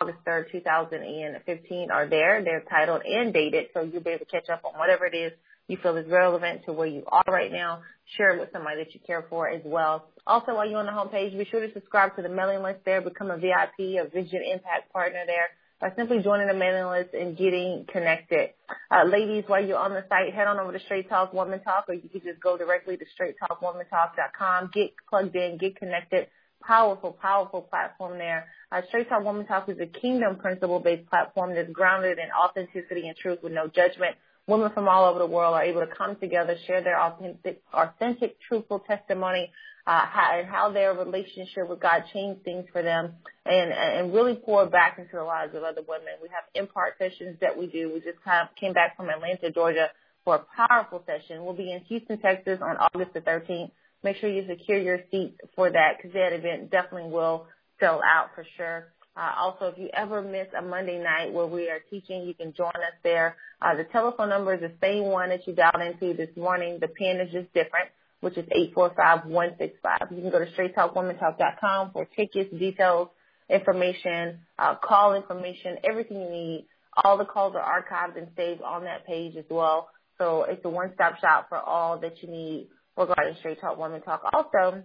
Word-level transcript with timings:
August 0.01 0.19
3rd, 0.27 0.51
2015 0.51 1.93
are 1.93 2.09
there. 2.09 2.43
They're 2.43 2.65
titled 2.69 3.02
and 3.05 3.32
dated, 3.32 3.66
so 3.74 3.82
you'll 3.82 4.02
be 4.02 4.10
able 4.10 4.24
to 4.24 4.30
catch 4.30 4.48
up 4.48 4.65
on 4.65 4.77
whatever 4.79 5.07
it 5.07 5.15
is 5.15 5.32
you 5.68 5.78
feel 5.82 5.96
is 5.96 6.09
relevant 6.09 6.62
to 6.66 6.73
where 6.73 6.86
you 6.86 7.04
are 7.09 7.24
right 7.27 7.50
now. 7.50 7.80
Share 8.16 8.36
it 8.36 8.41
with 8.41 8.50
somebody 8.52 8.84
that 8.84 8.95
you 8.95 9.00
care 9.06 9.24
for 9.30 9.48
as 9.48 9.62
well. 9.64 10.09
Also, 10.27 10.54
while 10.54 10.68
you're 10.68 10.78
on 10.78 10.87
the 10.87 10.92
homepage, 10.92 11.37
be 11.37 11.45
sure 11.46 11.66
to 11.66 11.73
subscribe 11.73 12.14
to 12.16 12.23
the 12.23 12.28
mailing 12.28 12.62
list 12.62 12.80
there. 12.84 13.00
Become 13.00 13.30
a 13.30 13.38
VIP, 13.38 13.98
a 13.98 14.09
Vision 14.12 14.42
Impact 14.45 14.92
Partner 14.92 15.23
there 15.27 15.48
by 15.80 15.95
simply 15.96 16.23
joining 16.23 16.46
the 16.46 16.54
mailing 16.54 16.90
list 16.90 17.15
and 17.15 17.37
getting 17.37 17.87
connected. 17.90 18.51
Uh, 18.90 19.04
ladies, 19.04 19.45
while 19.46 19.65
you're 19.65 19.79
on 19.79 19.93
the 19.93 20.04
site, 20.09 20.32
head 20.34 20.46
on 20.46 20.59
over 20.59 20.73
to 20.73 20.80
Straight 20.80 21.09
Talk 21.09 21.32
Woman 21.32 21.60
Talk, 21.60 21.87
or 21.88 21.95
you 21.95 22.09
can 22.09 22.21
just 22.21 22.40
go 22.40 22.56
directly 22.56 22.96
to 22.96 23.04
straighttalkwomantalk.com. 23.04 24.71
Get 24.73 24.93
plugged 25.09 25.37
in, 25.37 25.59
get 25.59 25.76
connected. 25.76 26.28
Powerful, 26.66 27.12
powerful 27.21 27.60
platform 27.62 28.16
there. 28.18 28.46
Uh, 28.73 28.80
Straight 28.88 29.09
Talk 29.09 29.24
Woman 29.24 29.46
Talk 29.46 29.68
is 29.68 29.78
a 29.80 29.87
kingdom 29.87 30.37
principle 30.37 30.80
based 30.80 31.09
platform 31.10 31.54
that's 31.54 31.71
grounded 31.71 32.18
in 32.18 32.28
authenticity 32.32 33.09
and 33.09 33.16
truth 33.16 33.40
with 33.43 33.52
no 33.52 33.66
judgment 33.66 34.16
women 34.46 34.70
from 34.73 34.88
all 34.88 35.06
over 35.06 35.18
the 35.18 35.26
world 35.26 35.54
are 35.54 35.62
able 35.62 35.80
to 35.80 35.87
come 35.87 36.16
together, 36.16 36.56
share 36.66 36.82
their 36.82 37.00
authentic, 37.00 37.62
authentic, 37.73 38.37
truthful 38.40 38.80
testimony, 38.80 39.50
uh, 39.87 40.06
how, 40.06 40.38
and 40.38 40.48
how 40.48 40.70
their 40.70 40.95
relationship 40.95 41.68
with 41.68 41.80
God 41.80 42.04
changed 42.12 42.45
things 42.45 42.66
for 42.72 42.82
them, 42.82 43.12
and 43.45 43.72
and 43.72 44.15
really 44.15 44.34
pour 44.34 44.66
back 44.66 44.98
into 44.98 45.16
the 45.16 45.24
lives 45.24 45.54
of 45.54 45.62
other 45.62 45.82
women. 45.87 46.15
We 46.22 46.28
have 46.28 46.45
impart 46.54 46.95
sessions 46.98 47.38
that 47.40 47.59
we 47.59 47.66
do. 47.66 47.92
We 47.92 48.00
just 48.00 48.22
kind 48.24 48.48
of 48.48 48.54
came 48.56 48.72
back 48.72 48.96
from 48.96 49.10
Atlanta, 49.10 49.50
Georgia, 49.50 49.88
for 50.24 50.37
a 50.37 50.66
powerful 50.66 51.04
session. 51.06 51.45
We'll 51.45 51.54
be 51.54 51.72
in 51.72 51.80
Houston, 51.80 52.18
Texas, 52.18 52.59
on 52.62 52.76
August 52.76 53.12
the 53.15 53.20
13th. 53.20 53.70
Make 54.02 54.16
sure 54.18 54.28
you 54.28 54.46
secure 54.48 54.78
your 54.78 55.00
seats 55.10 55.38
for 55.54 55.70
that 55.70 55.96
because 55.96 56.12
that 56.15 56.32
event 56.32 56.70
definitely 56.70 57.10
will 57.10 57.46
sell 57.80 58.00
out 58.04 58.28
for 58.34 58.46
sure. 58.56 58.92
Uh, 59.16 59.32
also, 59.38 59.66
if 59.66 59.79
you 59.79 59.88
ever 59.95 60.23
miss 60.23 60.48
a 60.59 60.62
Monday 60.62 60.98
night 60.98 61.32
where 61.32 61.46
we 61.46 61.70
are 61.70 61.79
teaching, 61.88 62.23
you 62.26 62.34
can 62.34 62.52
join 62.52 62.74
us 62.74 62.96
there. 63.04 63.37
Uh, 63.62 63.76
the 63.76 63.84
telephone 63.84 64.28
number 64.28 64.54
is 64.54 64.60
the 64.60 64.72
same 64.81 65.04
one 65.04 65.28
that 65.28 65.47
you 65.47 65.54
dialed 65.54 65.81
into 65.81 66.15
this 66.15 66.37
morning. 66.37 66.78
The 66.81 66.88
pin 66.88 67.21
is 67.21 67.31
just 67.31 67.53
different, 67.54 67.91
which 68.21 68.37
is 68.37 68.44
845-165. 68.76 70.10
You 70.10 70.22
can 70.22 70.31
go 70.31 70.41
to 70.41 70.50
straighttalkwomantalk.com 70.53 71.93
for 71.93 72.06
tickets, 72.16 72.53
details, 72.59 73.09
information, 73.48 74.41
uh, 74.59 74.75
call 74.82 75.15
information, 75.15 75.76
everything 75.84 76.21
you 76.21 76.31
need. 76.31 76.66
All 77.04 77.16
the 77.16 77.25
calls 77.25 77.54
are 77.56 77.82
archived 77.82 78.19
and 78.19 78.28
saved 78.37 78.62
on 78.62 78.84
that 78.84 79.06
page 79.06 79.37
as 79.37 79.44
well. 79.49 79.91
So 80.19 80.44
it's 80.44 80.65
a 80.65 80.69
one-stop 80.69 81.19
shop 81.21 81.49
for 81.49 81.59
all 81.59 81.99
that 82.00 82.21
you 82.22 82.28
need 82.28 82.69
regarding 82.97 83.37
Straight 83.39 83.60
Talk 83.60 83.78
Woman 83.78 84.03
Talk. 84.03 84.22
Also, 84.33 84.83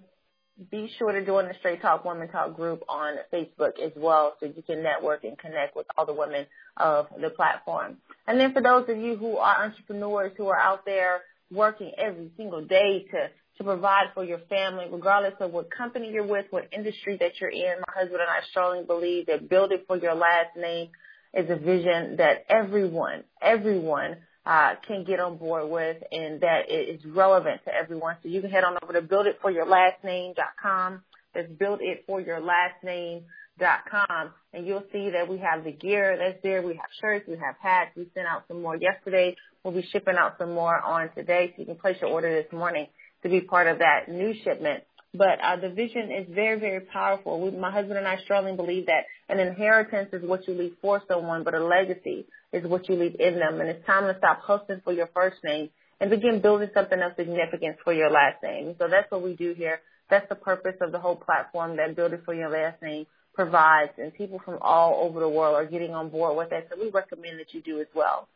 be 0.72 0.92
sure 0.97 1.12
to 1.12 1.25
join 1.25 1.47
the 1.47 1.53
Straight 1.59 1.81
Talk 1.81 2.03
Women 2.03 2.28
Talk 2.28 2.56
group 2.56 2.84
on 2.90 3.16
Facebook 3.34 3.80
as 3.80 3.92
well 3.96 4.36
so 4.40 4.46
you 4.46 4.62
can 4.62 4.84
network 4.84 5.24
and 5.24 5.38
connect 5.38 5.75
with 5.75 5.86
all 5.97 6.06
the 6.06 6.14
women 6.14 6.46
of 6.78 7.08
the 7.20 7.30
platform. 7.30 7.97
And 8.28 8.40
then 8.40 8.53
for 8.53 8.62
those 8.62 8.90
of 8.90 8.98
you 8.98 9.16
who 9.16 9.38
are 9.38 9.64
entrepreneurs 9.66 10.34
who 10.38 10.48
are 10.48 10.59
out 10.59 10.86
there 10.86 11.22
working 11.52 11.92
every 11.98 12.31
single 12.38 12.66
day 12.66 13.06
to, 13.12 13.30
to 13.58 13.64
provide 13.64 14.08
for 14.14 14.24
your 14.24 14.40
family, 14.50 14.86
regardless 14.92 15.36
of 15.40 15.52
what 15.52 15.72
company 15.72 16.12
you're 16.12 16.28
with, 16.28 16.46
what 16.50 16.68
industry 16.72 17.18
that 17.19 17.40
you're 17.40 17.50
in, 17.50 17.75
my 17.88 17.94
husband 17.94 18.22
and 18.22 18.30
I 18.30 18.42
strongly 18.50 18.84
believe 18.84 19.28
that 19.28 19.50
build 19.50 19.72
it 19.72 19.86
for 19.88 19.98
your 19.98 20.16
last 20.16 20.56
name 20.58 20.90
is 21.34 21.50
a 21.50 21.56
vision 21.56 22.18
that 22.18 22.46
everyone, 22.50 23.24
everyone 23.42 24.18
uh, 24.46 24.76
can 24.88 25.04
get 25.04 25.20
on 25.20 25.38
board 25.38 25.70
with 25.70 25.98
and 26.12 26.42
that 26.42 26.70
it 26.70 26.90
is 26.90 27.04
relevant 27.06 27.64
to 27.66 27.74
everyone. 27.74 28.18
So 28.24 28.30
you 28.30 28.42
can 28.42 28.50
head 28.50 28.64
on 28.64 28.78
over 28.82 28.94
to 28.94 29.02
builditforyourlastname.com. 29.02 31.04
That's 31.34 31.52
builditforyourlastname.com. 31.52 34.34
And 34.54 34.66
you'll 34.66 34.86
see 34.92 35.10
that 35.12 35.28
we 35.28 35.38
have 35.40 35.64
the 35.64 35.72
gear 35.72 36.18
that's 36.18 36.42
there. 36.42 36.62
We 36.62 36.76
have 36.76 36.90
shirts. 37.00 37.28
We 37.28 37.38
have 37.38 37.56
hats. 37.62 37.92
We 37.96 38.10
sent 38.14 38.28
out 38.28 38.46
some 38.48 38.62
more 38.62 38.76
yesterday. 38.76 39.36
We'll 39.64 39.74
be 39.74 39.88
shipping 39.92 40.16
out 40.18 40.38
some 40.40 40.54
more 40.54 40.80
on 40.80 41.10
today. 41.14 41.54
So 41.56 41.62
you 41.62 41.68
can 41.68 41.76
place 41.76 41.98
your 42.02 42.10
order 42.10 42.42
this 42.42 42.52
morning 42.52 42.88
to 43.24 43.30
be 43.30 43.42
part 43.42 43.68
of 43.68 43.80
that 43.80 44.10
new 44.10 44.34
shipment. 44.44 44.84
But 45.14 45.40
uh, 45.44 45.56
the 45.56 45.70
vision 45.70 46.12
is 46.12 46.28
very, 46.30 46.59
very 46.59 46.81
powerful. 46.81 47.42
We, 47.42 47.52
my 47.52 47.72
husband 47.72 47.97
and 47.97 48.08
I 48.08 48.18
strongly 48.24 48.56
believe 48.56 48.86
that 48.86 49.06
an 49.28 49.40
inheritance 49.40 50.09
is 50.14 50.24
what 50.24 50.47
you 50.47 50.53
leave 50.53 50.75
for 50.81 51.02
someone, 51.08 51.44
but 51.44 51.56
a 51.56 51.64
legacy 51.64 52.28
is 52.53 52.66
what 52.66 52.88
you 52.88 52.96
leave 52.96 53.16
in 53.19 53.40
them. 53.40 53.59
And 53.59 53.69
it's 53.69 53.86
time 53.88 54.03
to 54.03 54.18
stop 54.19 54.42
hustling 54.42 54.81
for 54.84 54.94
your 54.94 55.09
first 55.14 55.38
name 55.44 55.69
and 56.00 56.12
begin 56.12 56.42
building 56.42 56.69
something 56.74 57.02
of 57.02 57.14
significance 57.18 57.78
for 57.84 57.92
your 57.92 58.12
last 58.12 58.44
name. 58.44 58.75
So 58.78 58.88
that's 58.88 59.09
what 59.12 59.24
we 59.24 59.36
do 59.36 59.53
here. 59.53 59.81
That's 60.12 60.30
the 60.30 60.36
purpose 60.36 60.75
of 60.81 60.92
the 60.92 61.00
whole 61.00 61.16
platform 61.16 61.78
that 61.78 61.96
Build 61.96 62.14
It 62.14 62.22
For 62.24 62.34
Your 62.34 62.50
Last 62.50 62.81
Name 62.81 63.06
provides. 63.34 63.92
And 63.98 64.14
people 64.14 64.40
from 64.46 64.59
all 64.62 65.08
over 65.08 65.19
the 65.19 65.30
world 65.30 65.56
are 65.56 65.66
getting 65.66 65.92
on 65.92 66.09
board 66.09 66.38
with 66.38 66.52
that. 66.52 66.68
So 66.69 66.80
we 66.80 66.90
recommend 66.92 67.40
that 67.40 67.53
you 67.53 67.62
do 67.62 67.80
as 67.80 67.88
well. 67.96 68.28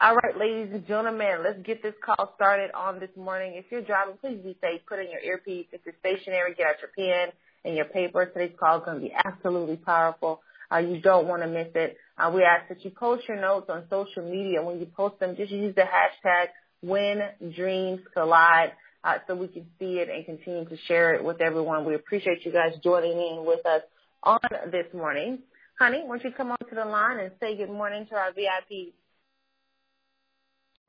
All 0.00 0.14
right, 0.14 0.38
ladies 0.38 0.72
and 0.72 0.86
gentlemen, 0.86 1.42
let's 1.42 1.58
get 1.66 1.82
this 1.82 1.94
call 2.04 2.32
started 2.36 2.70
on 2.72 3.00
this 3.00 3.10
morning. 3.16 3.54
If 3.56 3.64
you're 3.68 3.82
driving, 3.82 4.16
please 4.20 4.38
be 4.44 4.56
safe. 4.60 4.80
Put 4.88 5.00
in 5.00 5.10
your 5.10 5.20
earpiece. 5.20 5.66
If 5.72 5.80
you're 5.84 5.96
stationary, 5.98 6.54
get 6.54 6.68
out 6.68 6.76
your 6.80 6.92
pen 6.96 7.32
and 7.64 7.74
your 7.74 7.86
paper. 7.86 8.24
Today's 8.26 8.52
call 8.60 8.78
is 8.78 8.84
going 8.84 9.00
to 9.00 9.04
be 9.04 9.12
absolutely 9.12 9.74
powerful. 9.74 10.40
Uh, 10.70 10.76
you 10.76 11.00
don't 11.00 11.26
want 11.26 11.42
to 11.42 11.48
miss 11.48 11.66
it. 11.74 11.96
Uh, 12.16 12.30
we 12.32 12.44
ask 12.44 12.68
that 12.68 12.84
you 12.84 12.92
post 12.92 13.24
your 13.26 13.40
notes 13.40 13.68
on 13.68 13.86
social 13.90 14.22
media. 14.22 14.62
When 14.62 14.78
you 14.78 14.86
post 14.86 15.18
them, 15.18 15.34
just 15.34 15.50
use 15.50 15.74
the 15.74 15.82
hashtag 15.82 16.46
when 16.80 17.18
dreams 17.56 18.00
collide 18.14 18.74
uh, 19.02 19.14
so 19.26 19.34
we 19.34 19.48
can 19.48 19.66
see 19.80 19.98
it 19.98 20.08
and 20.08 20.24
continue 20.24 20.64
to 20.68 20.76
share 20.86 21.16
it 21.16 21.24
with 21.24 21.40
everyone. 21.40 21.84
We 21.84 21.96
appreciate 21.96 22.46
you 22.46 22.52
guys 22.52 22.74
joining 22.84 23.18
in 23.18 23.44
with 23.44 23.66
us 23.66 23.82
on 24.22 24.38
this 24.70 24.86
morning. 24.94 25.40
Honey, 25.76 26.02
why 26.04 26.18
don't 26.18 26.24
you 26.24 26.36
come 26.36 26.52
onto 26.52 26.76
the 26.76 26.84
line 26.84 27.18
and 27.18 27.32
say 27.40 27.56
good 27.56 27.68
morning 27.68 28.06
to 28.10 28.14
our 28.14 28.32
VIP 28.32 28.94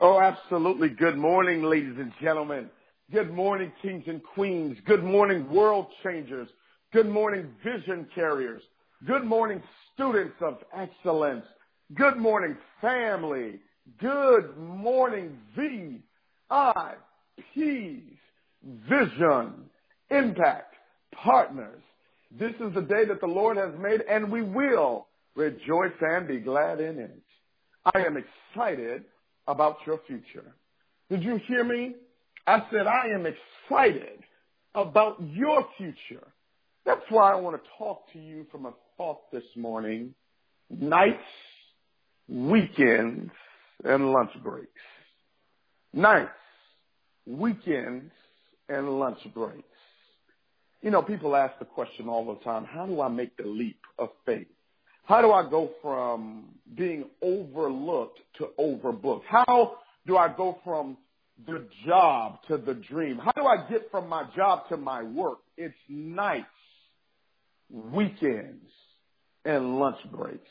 Oh, 0.02 0.22
absolutely. 0.22 0.88
Good 0.90 1.18
morning, 1.18 1.62
ladies 1.64 1.96
and 1.98 2.14
gentlemen. 2.22 2.70
Good 3.12 3.34
morning, 3.34 3.70
kings 3.82 4.06
and 4.08 4.24
queens. 4.24 4.78
Good 4.86 5.04
morning, 5.04 5.52
world 5.52 5.88
changers. 6.04 6.48
Good 6.94 7.10
morning, 7.10 7.50
vision 7.62 8.08
carriers. 8.16 8.62
Good 9.06 9.26
morning, 9.26 9.62
students 9.94 10.36
of 10.40 10.60
excellence. 10.74 11.44
Good 11.96 12.16
morning, 12.16 12.56
family. 12.80 13.60
Good 14.00 14.56
morning, 14.58 15.38
VIPs, 15.58 16.02
vision, 18.64 19.54
impact, 20.12 20.76
partners. 21.12 21.82
This 22.32 22.54
is 22.62 22.74
the 22.74 22.82
day 22.84 23.04
that 23.04 23.20
the 23.20 23.28
Lord 23.28 23.58
has 23.58 23.74
made 23.78 24.00
and 24.10 24.32
we 24.32 24.44
will 24.44 25.08
rejoice 25.36 25.92
and 26.00 26.26
be 26.26 26.40
glad 26.40 26.80
in 26.80 27.00
it. 27.00 27.22
I 27.94 28.00
am 28.00 28.16
excited 28.16 29.04
about 29.50 29.78
your 29.86 30.00
future. 30.08 30.54
Did 31.10 31.24
you 31.24 31.42
hear 31.48 31.64
me? 31.64 31.96
I 32.46 32.60
said, 32.72 32.86
I 32.88 33.08
am 33.14 33.26
excited 33.26 34.20
about 34.76 35.18
your 35.22 35.66
future. 35.78 36.26
That's 36.86 37.02
why 37.10 37.34
I 37.34 37.36
want 37.36 37.62
to 37.62 37.70
talk 37.78 38.04
to 38.14 38.20
you 38.20 38.46
from 38.52 38.68
a 38.68 38.74
thought 38.96 39.32
this 39.34 39.44
morning. 39.56 40.14
Nights, 40.70 41.18
weekends, 42.28 43.32
and 43.84 44.12
lunch 44.12 44.32
breaks. 44.44 44.70
Nights, 45.94 46.30
weekends, 47.26 48.12
and 48.70 49.00
lunch 49.00 49.20
breaks. 49.34 49.64
You 50.84 50.92
know, 50.92 51.02
people 51.02 51.36
ask 51.36 51.58
the 51.58 51.66
question 51.66 52.08
all 52.08 52.26
the 52.26 52.40
time, 52.44 52.66
how 52.66 52.86
do 52.86 53.02
I 53.02 53.10
make 53.10 53.36
the 53.36 53.48
leap 53.48 53.82
of 53.98 54.10
faith? 54.28 54.48
How 55.10 55.24
do 55.24 55.32
I 55.32 55.50
go 55.50 55.72
from 55.82 56.46
being 56.78 57.06
overlooked 57.24 58.20
to 58.38 58.50
overbooked? 58.60 59.24
How 59.28 59.78
do 60.06 60.18
I 60.18 60.32
go 60.32 60.60
from 60.64 60.98
the 61.48 61.66
job 61.84 62.38
to 62.48 62.58
the 62.58 62.76
dream? 62.76 63.18
How 63.18 63.32
do 63.32 63.48
I 63.48 63.68
get 63.68 63.90
from 63.90 64.08
my 64.08 64.26
job 64.36 64.70
to 64.70 64.78
my 64.78 65.02
work? 65.02 65.40
It's 65.58 65.74
nights, 65.90 66.46
weekends, 67.72 68.70
and 69.46 69.80
lunch 69.80 69.98
breaks. 70.12 70.48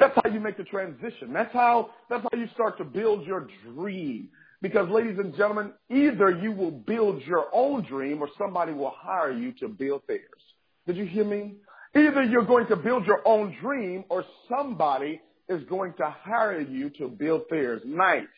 That's 0.00 0.16
how 0.16 0.28
you 0.28 0.40
make 0.40 0.56
the 0.56 0.64
transition. 0.64 1.32
That's 1.32 1.52
how, 1.52 1.90
that's 2.08 2.24
how 2.24 2.36
you 2.36 2.48
start 2.54 2.76
to 2.78 2.84
build 2.84 3.24
your 3.24 3.46
dream. 3.72 4.30
Because 4.62 4.88
ladies 4.90 5.18
and 5.20 5.32
gentlemen, 5.36 5.74
either 5.88 6.32
you 6.32 6.50
will 6.50 6.72
build 6.72 7.22
your 7.22 7.46
own 7.52 7.84
dream 7.84 8.20
or 8.20 8.30
somebody 8.36 8.72
will 8.72 8.94
hire 8.96 9.30
you 9.30 9.52
to 9.60 9.68
build 9.68 10.02
theirs. 10.08 10.42
Did 10.88 10.96
you 10.96 11.04
hear 11.04 11.24
me? 11.24 11.54
Either 11.96 12.22
you're 12.22 12.44
going 12.44 12.66
to 12.68 12.76
build 12.76 13.06
your 13.06 13.20
own 13.26 13.56
dream 13.60 14.04
or 14.08 14.24
somebody 14.48 15.20
is 15.48 15.62
going 15.68 15.92
to 15.94 16.14
hire 16.22 16.60
you 16.60 16.90
to 16.90 17.08
build 17.08 17.42
theirs. 17.50 17.82
Nights, 17.84 18.28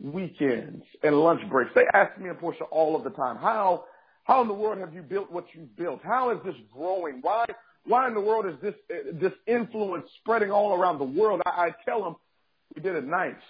weekends, 0.00 0.84
and 1.02 1.14
lunch 1.16 1.40
breaks. 1.48 1.70
They 1.74 1.84
ask 1.94 2.18
me 2.18 2.28
and 2.28 2.38
Portia 2.38 2.64
all 2.64 2.96
of 2.96 3.04
the 3.04 3.10
time, 3.10 3.36
how, 3.36 3.84
how 4.24 4.42
in 4.42 4.48
the 4.48 4.54
world 4.54 4.78
have 4.78 4.92
you 4.92 5.02
built 5.02 5.30
what 5.30 5.46
you've 5.54 5.76
built? 5.76 6.00
How 6.02 6.30
is 6.30 6.38
this 6.44 6.56
growing? 6.72 7.20
Why, 7.22 7.46
why 7.86 8.08
in 8.08 8.14
the 8.14 8.20
world 8.20 8.46
is 8.46 8.54
this, 8.60 8.74
this 9.20 9.32
influence 9.46 10.06
spreading 10.20 10.50
all 10.50 10.74
around 10.74 10.98
the 10.98 11.04
world? 11.04 11.42
I, 11.46 11.66
I 11.66 11.70
tell 11.84 12.02
them 12.02 12.16
we 12.74 12.82
did 12.82 12.96
it 12.96 13.06
nights, 13.06 13.44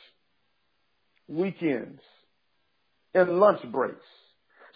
weekends, 1.28 2.02
and 3.14 3.40
lunch 3.40 3.60
breaks. 3.72 4.04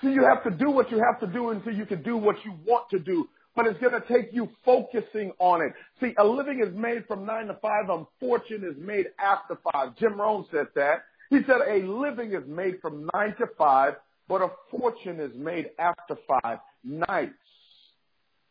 So 0.01 0.09
you 0.09 0.25
have 0.25 0.45
to 0.45 0.51
do 0.51 0.71
what 0.71 0.91
you 0.91 1.03
have 1.05 1.21
to 1.21 1.27
do 1.27 1.51
until 1.51 1.75
you 1.75 1.85
can 1.85 2.03
do 2.03 2.17
what 2.17 2.37
you 2.45 2.55
want 2.65 2.89
to 2.91 2.99
do. 2.99 3.29
But 3.59 3.67
it's 3.67 3.81
going 3.81 4.01
to 4.01 4.07
take 4.07 4.33
you 4.33 4.49
focusing 4.65 5.33
on 5.41 5.63
it. 5.63 5.73
See, 6.01 6.15
a 6.17 6.25
living 6.25 6.61
is 6.65 6.73
made 6.79 7.05
from 7.09 7.27
nine 7.27 7.47
to 7.47 7.55
five. 7.55 7.91
A 7.91 8.05
fortune 8.21 8.63
is 8.63 8.77
made 8.81 9.07
after 9.19 9.59
five. 9.73 9.97
Jim 9.97 10.21
Rohn 10.21 10.47
said 10.53 10.69
that. 10.77 10.99
He 11.29 11.39
said 11.45 11.57
a 11.69 11.85
living 11.85 12.35
is 12.35 12.47
made 12.47 12.77
from 12.81 13.11
nine 13.13 13.35
to 13.41 13.47
five, 13.59 13.95
but 14.29 14.43
a 14.43 14.51
fortune 14.71 15.19
is 15.19 15.33
made 15.37 15.71
after 15.77 16.17
five. 16.29 16.59
Nights, 16.85 17.33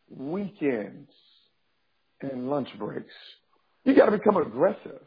weekends, 0.09 1.09
and 2.19 2.49
lunch 2.49 2.67
breaks. 2.77 3.13
You 3.85 3.95
got 3.95 4.07
to 4.07 4.11
become 4.11 4.35
aggressive. 4.35 4.99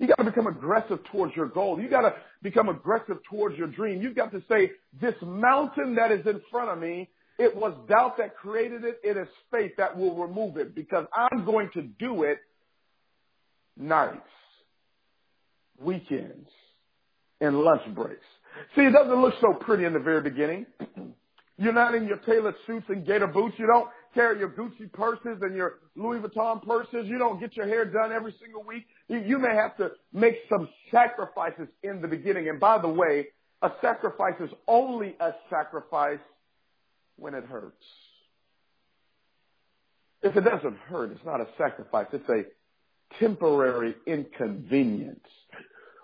You 0.00 0.08
got 0.08 0.16
to 0.16 0.24
become 0.24 0.48
aggressive 0.48 0.98
towards 1.12 1.36
your 1.36 1.46
goal. 1.46 1.80
You 1.80 1.88
got 1.88 2.00
to 2.00 2.14
become 2.42 2.68
aggressive 2.68 3.18
towards 3.30 3.56
your 3.56 3.68
dream. 3.68 4.02
You've 4.02 4.16
got 4.16 4.32
to 4.32 4.42
say, 4.48 4.72
this 5.00 5.14
mountain 5.22 5.94
that 5.94 6.10
is 6.10 6.26
in 6.26 6.40
front 6.50 6.70
of 6.70 6.80
me, 6.80 7.08
it 7.38 7.54
was 7.54 7.72
doubt 7.88 8.18
that 8.18 8.36
created 8.36 8.84
it. 8.84 9.00
It 9.04 9.16
is 9.16 9.28
faith 9.52 9.72
that 9.78 9.96
will 9.96 10.14
remove 10.16 10.56
it 10.56 10.74
because 10.74 11.06
I'm 11.14 11.44
going 11.44 11.70
to 11.74 11.82
do 11.82 12.24
it 12.24 12.38
nights, 13.76 14.18
weekends, 15.80 16.48
and 17.40 17.60
lunch 17.60 17.82
breaks. 17.94 18.24
See, 18.74 18.82
it 18.82 18.92
doesn't 18.92 19.22
look 19.22 19.34
so 19.40 19.54
pretty 19.54 19.84
in 19.84 19.92
the 19.92 20.00
very 20.00 20.20
beginning. 20.20 20.66
You're 21.58 21.72
not 21.72 21.94
in 21.94 22.06
your 22.06 22.18
tailored 22.18 22.54
suits 22.66 22.86
and 22.88 23.04
gator 23.04 23.26
boots. 23.26 23.54
You 23.58 23.66
don't 23.66 23.88
carry 24.14 24.38
your 24.38 24.50
Gucci 24.50 24.92
purses 24.92 25.38
and 25.42 25.56
your 25.56 25.78
Louis 25.96 26.20
Vuitton 26.20 26.64
purses. 26.64 27.06
You 27.06 27.18
don't 27.18 27.40
get 27.40 27.56
your 27.56 27.66
hair 27.66 27.84
done 27.84 28.12
every 28.12 28.32
single 28.40 28.62
week. 28.62 28.84
You, 29.08 29.18
you 29.18 29.38
may 29.38 29.54
have 29.54 29.76
to 29.78 29.90
make 30.12 30.36
some 30.48 30.68
sacrifices 30.92 31.66
in 31.82 32.00
the 32.00 32.06
beginning. 32.06 32.48
And 32.48 32.60
by 32.60 32.78
the 32.78 32.88
way, 32.88 33.26
a 33.62 33.70
sacrifice 33.80 34.34
is 34.40 34.50
only 34.68 35.16
a 35.18 35.32
sacrifice 35.50 36.20
when 37.18 37.34
it 37.34 37.44
hurts. 37.44 37.84
If 40.22 40.36
it 40.36 40.40
doesn't 40.40 40.76
hurt, 40.88 41.12
it's 41.12 41.24
not 41.24 41.40
a 41.40 41.46
sacrifice. 41.56 42.06
It's 42.12 42.28
a 42.28 42.42
temporary 43.18 43.94
inconvenience. 44.06 45.26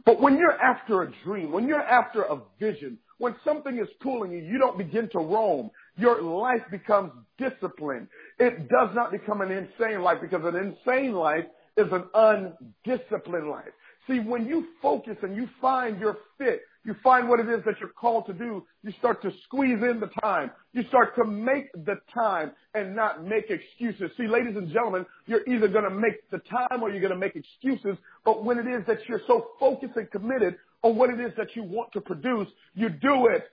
But 0.04 0.20
when 0.20 0.38
you're 0.38 0.60
after 0.60 1.02
a 1.02 1.12
dream, 1.24 1.50
when 1.50 1.66
you're 1.66 1.82
after 1.82 2.22
a 2.22 2.40
vision, 2.60 2.98
when 3.18 3.34
something 3.44 3.78
is 3.78 3.88
pulling 4.00 4.32
you, 4.32 4.38
you 4.38 4.58
don't 4.58 4.76
begin 4.76 5.08
to 5.10 5.18
roam. 5.18 5.70
Your 5.96 6.20
life 6.22 6.62
becomes 6.70 7.12
disciplined. 7.38 8.08
It 8.38 8.68
does 8.68 8.90
not 8.94 9.12
become 9.12 9.40
an 9.40 9.50
insane 9.50 10.02
life 10.02 10.18
because 10.20 10.42
an 10.44 10.56
insane 10.56 11.12
life 11.12 11.44
is 11.76 11.86
an 11.90 12.04
undisciplined 12.14 13.48
life. 13.48 13.72
See, 14.06 14.20
when 14.20 14.46
you 14.46 14.66
focus 14.82 15.16
and 15.22 15.34
you 15.34 15.48
find 15.60 15.98
your 15.98 16.18
fit, 16.38 16.62
you 16.84 16.94
find 17.02 17.28
what 17.28 17.40
it 17.40 17.48
is 17.48 17.64
that 17.64 17.76
you're 17.80 17.88
called 17.88 18.26
to 18.26 18.34
do, 18.34 18.64
you 18.82 18.92
start 18.98 19.22
to 19.22 19.30
squeeze 19.44 19.78
in 19.82 20.00
the 20.00 20.10
time. 20.20 20.50
You 20.72 20.84
start 20.88 21.16
to 21.16 21.24
make 21.24 21.72
the 21.72 21.96
time 22.12 22.52
and 22.74 22.94
not 22.94 23.24
make 23.24 23.50
excuses. 23.50 24.10
See, 24.18 24.26
ladies 24.26 24.54
and 24.56 24.70
gentlemen, 24.70 25.06
you're 25.26 25.48
either 25.48 25.66
going 25.66 25.84
to 25.84 25.90
make 25.90 26.28
the 26.30 26.38
time 26.38 26.82
or 26.82 26.90
you're 26.90 27.00
going 27.00 27.12
to 27.12 27.18
make 27.18 27.36
excuses. 27.36 27.96
But 28.24 28.44
when 28.44 28.58
it 28.58 28.66
is 28.66 28.86
that 28.86 28.98
you're 29.08 29.22
so 29.26 29.46
focused 29.58 29.96
and 29.96 30.10
committed 30.10 30.56
on 30.82 30.96
what 30.96 31.08
it 31.08 31.20
is 31.20 31.32
that 31.38 31.56
you 31.56 31.62
want 31.62 31.92
to 31.92 32.02
produce, 32.02 32.48
you 32.74 32.90
do 32.90 33.28
it 33.28 33.44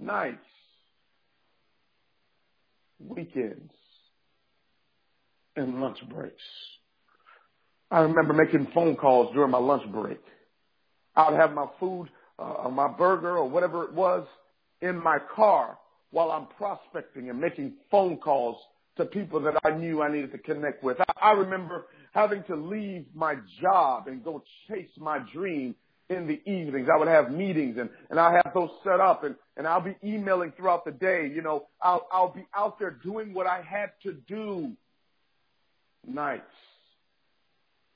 nights, 0.00 0.38
weekends, 2.98 3.72
and 5.56 5.80
lunch 5.80 5.98
breaks. 6.08 6.42
I 7.90 8.00
remember 8.00 8.32
making 8.32 8.68
phone 8.72 8.96
calls 8.96 9.34
during 9.34 9.50
my 9.50 9.58
lunch 9.58 9.90
break. 9.92 10.20
I 11.14 11.30
would 11.30 11.38
have 11.38 11.52
my 11.52 11.66
food 11.80 12.08
uh, 12.38 12.68
my 12.68 12.88
burger 12.88 13.36
or 13.36 13.48
whatever 13.48 13.84
it 13.84 13.92
was 13.92 14.26
in 14.80 15.02
my 15.02 15.18
car 15.34 15.78
while 16.10 16.30
I'm 16.30 16.46
prospecting 16.56 17.30
and 17.30 17.40
making 17.40 17.74
phone 17.90 18.16
calls 18.16 18.56
to 18.96 19.04
people 19.04 19.40
that 19.40 19.54
I 19.64 19.70
knew 19.70 20.02
I 20.02 20.10
needed 20.10 20.32
to 20.32 20.38
connect 20.38 20.82
with. 20.82 20.98
I, 21.00 21.30
I 21.30 21.30
remember 21.32 21.86
having 22.12 22.42
to 22.44 22.56
leave 22.56 23.06
my 23.14 23.36
job 23.60 24.08
and 24.08 24.24
go 24.24 24.42
chase 24.68 24.90
my 24.98 25.20
dream 25.32 25.74
in 26.08 26.26
the 26.26 26.40
evenings. 26.50 26.88
I 26.92 26.98
would 26.98 27.08
have 27.08 27.30
meetings 27.30 27.76
and, 27.78 27.90
and 28.10 28.18
I 28.18 28.32
have 28.32 28.52
those 28.54 28.70
set 28.82 29.00
up 29.00 29.24
and, 29.24 29.34
and 29.56 29.66
I'll 29.66 29.82
be 29.82 29.96
emailing 30.02 30.52
throughout 30.56 30.84
the 30.84 30.90
day. 30.90 31.30
You 31.32 31.42
know, 31.42 31.66
I'll, 31.82 32.06
I'll 32.10 32.32
be 32.32 32.46
out 32.54 32.78
there 32.78 32.90
doing 32.90 33.34
what 33.34 33.46
I 33.46 33.62
had 33.62 33.90
to 34.04 34.12
do 34.12 34.72
nights, 36.06 36.42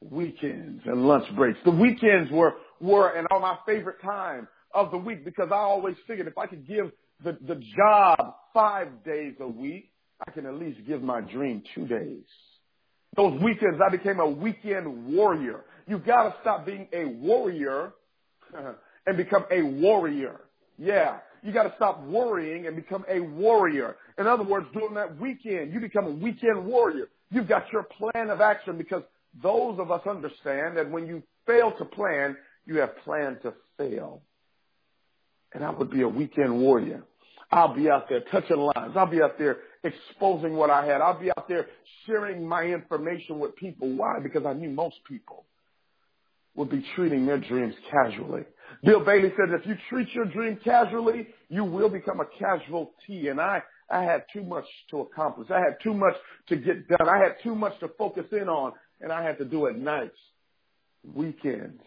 weekends 0.03 0.83
and 0.85 1.07
lunch 1.07 1.25
breaks. 1.35 1.59
The 1.65 1.71
weekends 1.71 2.31
were 2.31 2.55
were 2.83 3.11
and 3.11 3.27
are 3.31 3.41
my 3.41 3.57
favorite 3.65 4.03
time 4.03 4.49
of 4.75 4.91
the 4.91 4.99
week 4.99 5.25
because 5.25 5.49
I 5.51 5.57
always 5.57 5.97
figured 6.07 6.27
if 6.27 6.37
I 6.37 6.47
could 6.47 6.67
give 6.67 6.91
the, 7.25 7.39
the 7.47 7.63
job 7.77 8.35
five 8.53 9.05
days 9.05 9.35
a 9.41 9.47
week, 9.47 9.91
I 10.27 10.31
can 10.31 10.47
at 10.47 10.55
least 10.55 10.81
give 10.87 11.03
my 11.03 11.21
dream 11.21 11.63
two 11.75 11.87
days. 11.87 12.25
Those 13.17 13.41
weekends, 13.43 13.81
I 13.85 13.91
became 13.91 14.21
a 14.21 14.29
weekend 14.29 15.15
warrior. 15.15 15.65
You've 15.87 16.05
got 16.05 16.25
to 16.25 16.35
stop 16.41 16.65
being 16.65 16.89
a 16.93 17.05
warrior 17.05 17.93
and 19.07 19.17
become 19.17 19.45
a 19.51 19.63
warrior. 19.63 20.41
Yeah. 20.79 21.19
You 21.43 21.53
got 21.53 21.65
to 21.65 21.73
stop 21.77 22.05
worrying 22.05 22.67
and 22.67 22.77
become 22.77 23.05
a 23.09 23.21
warrior. 23.21 23.97
In 24.17 24.27
other 24.27 24.45
words, 24.45 24.67
during 24.73 24.95
that 24.95 25.21
weekend, 25.21 25.73
you 25.73 25.81
become 25.81 26.07
a 26.07 26.11
weekend 26.11 26.65
warrior. 26.65 27.09
You've 27.31 27.49
got 27.49 27.65
your 27.73 27.83
plan 27.83 28.31
of 28.31 28.41
action 28.41 28.79
because 28.79 29.03
those 29.43 29.79
of 29.79 29.91
us 29.91 30.07
understand 30.07 30.77
that 30.77 30.91
when 30.91 31.07
you 31.07 31.23
fail 31.47 31.73
to 31.79 31.85
plan, 31.85 32.37
you 32.67 32.79
have 32.79 32.97
planned 33.05 33.43
to 33.43 33.55
fail. 33.77 34.23
And 35.53 35.65
I 35.65 35.71
would 35.71 35.91
be 35.91 36.03
a 36.03 36.09
weekend 36.09 36.61
warrior. 36.61 37.03
I'll 37.51 37.75
be 37.75 37.91
out 37.91 38.09
there 38.09 38.23
touching 38.31 38.57
lives. 38.57 38.95
I'll 38.97 39.07
be 39.07 39.21
out 39.21 39.39
there 39.39 39.59
exposing 39.85 40.57
what 40.57 40.71
I 40.71 40.87
had. 40.87 41.01
I'll 41.03 41.21
be 41.21 41.31
out 41.31 41.49
there 41.49 41.67
sharing 42.07 42.47
my 42.47 42.63
information 42.63 43.39
with 43.39 43.55
people. 43.57 43.95
Why? 43.95 44.19
Because 44.23 44.47
I 44.47 44.55
knew 44.55 44.71
most 44.71 44.97
people 45.07 45.45
would 46.55 46.71
be 46.71 46.85
treating 46.95 47.27
their 47.27 47.39
dreams 47.39 47.75
casually. 47.91 48.45
Bill 48.83 49.05
Bailey 49.05 49.33
said, 49.37 49.55
if 49.59 49.67
you 49.67 49.75
treat 49.91 50.09
your 50.15 50.25
dream 50.25 50.59
casually, 50.63 51.29
you 51.49 51.65
will 51.65 51.89
become 51.89 52.21
a 52.21 52.27
casualty. 52.39 53.29
And 53.29 53.41
I, 53.41 53.63
I 53.91 54.03
had 54.03 54.25
too 54.33 54.43
much 54.43 54.65
to 54.91 55.01
accomplish. 55.01 55.51
I 55.51 55.59
had 55.61 55.77
too 55.83 55.95
much 55.95 56.15
to 56.49 56.57
get 56.57 56.89
done. 56.89 57.09
I 57.09 57.19
had 57.19 57.37
too 57.43 57.55
much 57.55 57.79
to 57.81 57.89
focus 57.99 58.25
in 58.33 58.49
on, 58.49 58.73
and 59.01 59.13
I 59.13 59.23
had 59.23 59.39
to 59.39 59.45
do 59.45 59.67
it 59.67 59.77
nights, 59.79 60.17
weekends, 61.15 61.83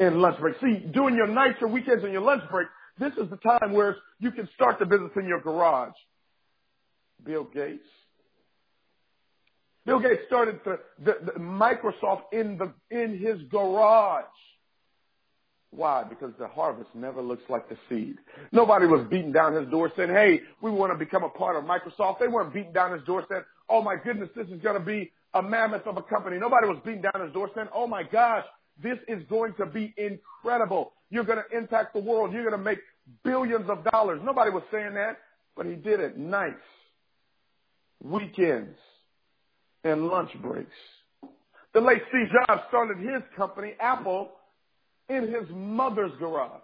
and 0.00 0.16
lunch 0.16 0.38
break. 0.40 0.56
See, 0.60 0.84
during 0.92 1.16
your 1.16 1.26
nights 1.26 1.58
or 1.60 1.68
weekends 1.68 2.04
and 2.04 2.12
your 2.12 2.22
lunch 2.22 2.42
break, 2.50 2.68
this 2.98 3.12
is 3.14 3.28
the 3.30 3.36
time 3.36 3.72
where 3.72 3.96
you 4.20 4.30
can 4.30 4.48
start 4.54 4.78
the 4.78 4.86
business 4.86 5.10
in 5.16 5.26
your 5.26 5.40
garage. 5.40 5.94
Bill 7.24 7.44
Gates. 7.44 7.86
Bill 9.86 10.00
Gates 10.00 10.22
started 10.26 10.60
the, 10.64 10.78
the, 11.04 11.32
the 11.32 11.40
Microsoft 11.40 12.22
in 12.32 12.58
the 12.58 12.72
in 12.90 13.18
his 13.18 13.42
garage. 13.50 14.24
Why? 15.70 16.04
Because 16.04 16.32
the 16.38 16.46
harvest 16.46 16.88
never 16.94 17.20
looks 17.20 17.42
like 17.48 17.68
the 17.68 17.76
seed. 17.88 18.16
Nobody 18.52 18.86
was 18.86 19.06
beating 19.10 19.32
down 19.32 19.54
his 19.54 19.68
door 19.70 19.90
saying, 19.96 20.10
hey, 20.10 20.40
we 20.62 20.70
want 20.70 20.92
to 20.92 20.98
become 20.98 21.24
a 21.24 21.28
part 21.28 21.56
of 21.56 21.64
Microsoft. 21.64 22.20
They 22.20 22.28
weren't 22.28 22.54
beating 22.54 22.72
down 22.72 22.92
his 22.92 23.02
door 23.04 23.24
saying, 23.28 23.42
oh 23.68 23.82
my 23.82 23.96
goodness, 23.96 24.28
this 24.36 24.46
is 24.46 24.60
going 24.62 24.78
to 24.78 24.84
be 24.84 25.10
a 25.34 25.42
mammoth 25.42 25.86
of 25.86 25.96
a 25.96 26.02
company. 26.02 26.38
Nobody 26.38 26.68
was 26.68 26.78
beating 26.84 27.02
down 27.02 27.24
his 27.24 27.32
door 27.32 27.50
saying, 27.56 27.66
oh 27.74 27.88
my 27.88 28.04
gosh, 28.04 28.44
this 28.82 28.98
is 29.08 29.22
going 29.28 29.54
to 29.54 29.66
be 29.66 29.94
incredible. 29.96 30.92
You're 31.10 31.24
going 31.24 31.38
to 31.38 31.56
impact 31.56 31.94
the 31.94 32.00
world. 32.00 32.32
You're 32.32 32.48
going 32.48 32.58
to 32.58 32.64
make 32.64 32.80
billions 33.22 33.68
of 33.68 33.84
dollars. 33.90 34.20
Nobody 34.24 34.50
was 34.50 34.62
saying 34.72 34.94
that, 34.94 35.18
but 35.56 35.66
he 35.66 35.74
did 35.74 36.00
it 36.00 36.18
nights, 36.18 36.56
weekends, 38.02 38.76
and 39.84 40.08
lunch 40.08 40.30
breaks. 40.42 40.70
The 41.72 41.80
late 41.80 42.02
Steve 42.08 42.28
Jobs 42.32 42.62
started 42.68 42.98
his 42.98 43.22
company, 43.36 43.74
Apple, 43.80 44.30
in 45.08 45.24
his 45.24 45.48
mother's 45.50 46.12
garage. 46.18 46.60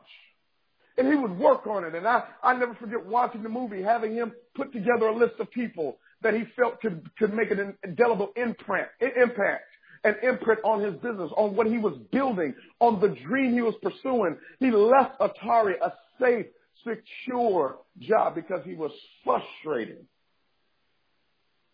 And 0.96 1.08
he 1.08 1.14
would 1.14 1.38
work 1.38 1.66
on 1.66 1.84
it. 1.84 1.94
And 1.94 2.06
I, 2.06 2.24
I 2.42 2.54
never 2.56 2.74
forget 2.74 3.04
watching 3.04 3.42
the 3.42 3.48
movie, 3.48 3.82
having 3.82 4.14
him 4.14 4.32
put 4.54 4.72
together 4.72 5.06
a 5.06 5.16
list 5.16 5.34
of 5.38 5.50
people 5.50 5.98
that 6.22 6.34
he 6.34 6.44
felt 6.56 6.80
could, 6.80 7.08
could 7.18 7.32
make 7.32 7.50
an 7.50 7.74
indelible 7.84 8.32
imprint, 8.36 8.88
impact 9.00 9.64
an 10.04 10.16
imprint 10.22 10.60
on 10.64 10.82
his 10.82 10.94
business, 10.94 11.30
on 11.36 11.54
what 11.54 11.66
he 11.66 11.78
was 11.78 11.96
building, 12.10 12.54
on 12.80 13.00
the 13.00 13.08
dream 13.08 13.52
he 13.52 13.62
was 13.62 13.74
pursuing. 13.82 14.36
He 14.58 14.70
left 14.70 15.20
Atari 15.20 15.74
a 15.82 15.92
safe, 16.20 16.46
secure 16.84 17.76
job 17.98 18.34
because 18.34 18.64
he 18.64 18.74
was 18.74 18.92
frustrated. 19.24 20.06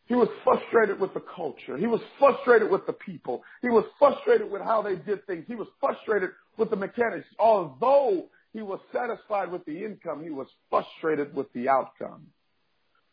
He 0.07 0.15
was 0.15 0.29
frustrated 0.45 1.01
with 1.01 1.15
the 1.15 1.23
culture. 1.35 1.77
He 1.77 1.87
was 1.87 2.01
frustrated 2.19 2.71
with 2.71 2.87
the 2.87 2.93
people. 2.93 3.43
He 3.61 3.69
was 3.69 3.85
frustrated 3.99 4.51
with 4.51 4.63
how 4.63 4.83
they 4.83 4.95
did 4.95 5.27
things. 5.27 5.45
He 5.49 5.57
was 5.57 5.67
frustrated 5.81 6.31
with 6.57 6.71
the 6.71 6.77
mechanics. 6.77 7.27
Although 7.39 8.27
he 8.53 8.63
was 8.63 8.79
satisfied 8.93 9.51
with 9.51 9.65
the 9.65 9.85
income, 9.85 10.23
he 10.23 10.31
was 10.31 10.47
frustrated 10.71 11.35
with 11.35 11.53
the 11.53 11.69
outcome. 11.69 12.29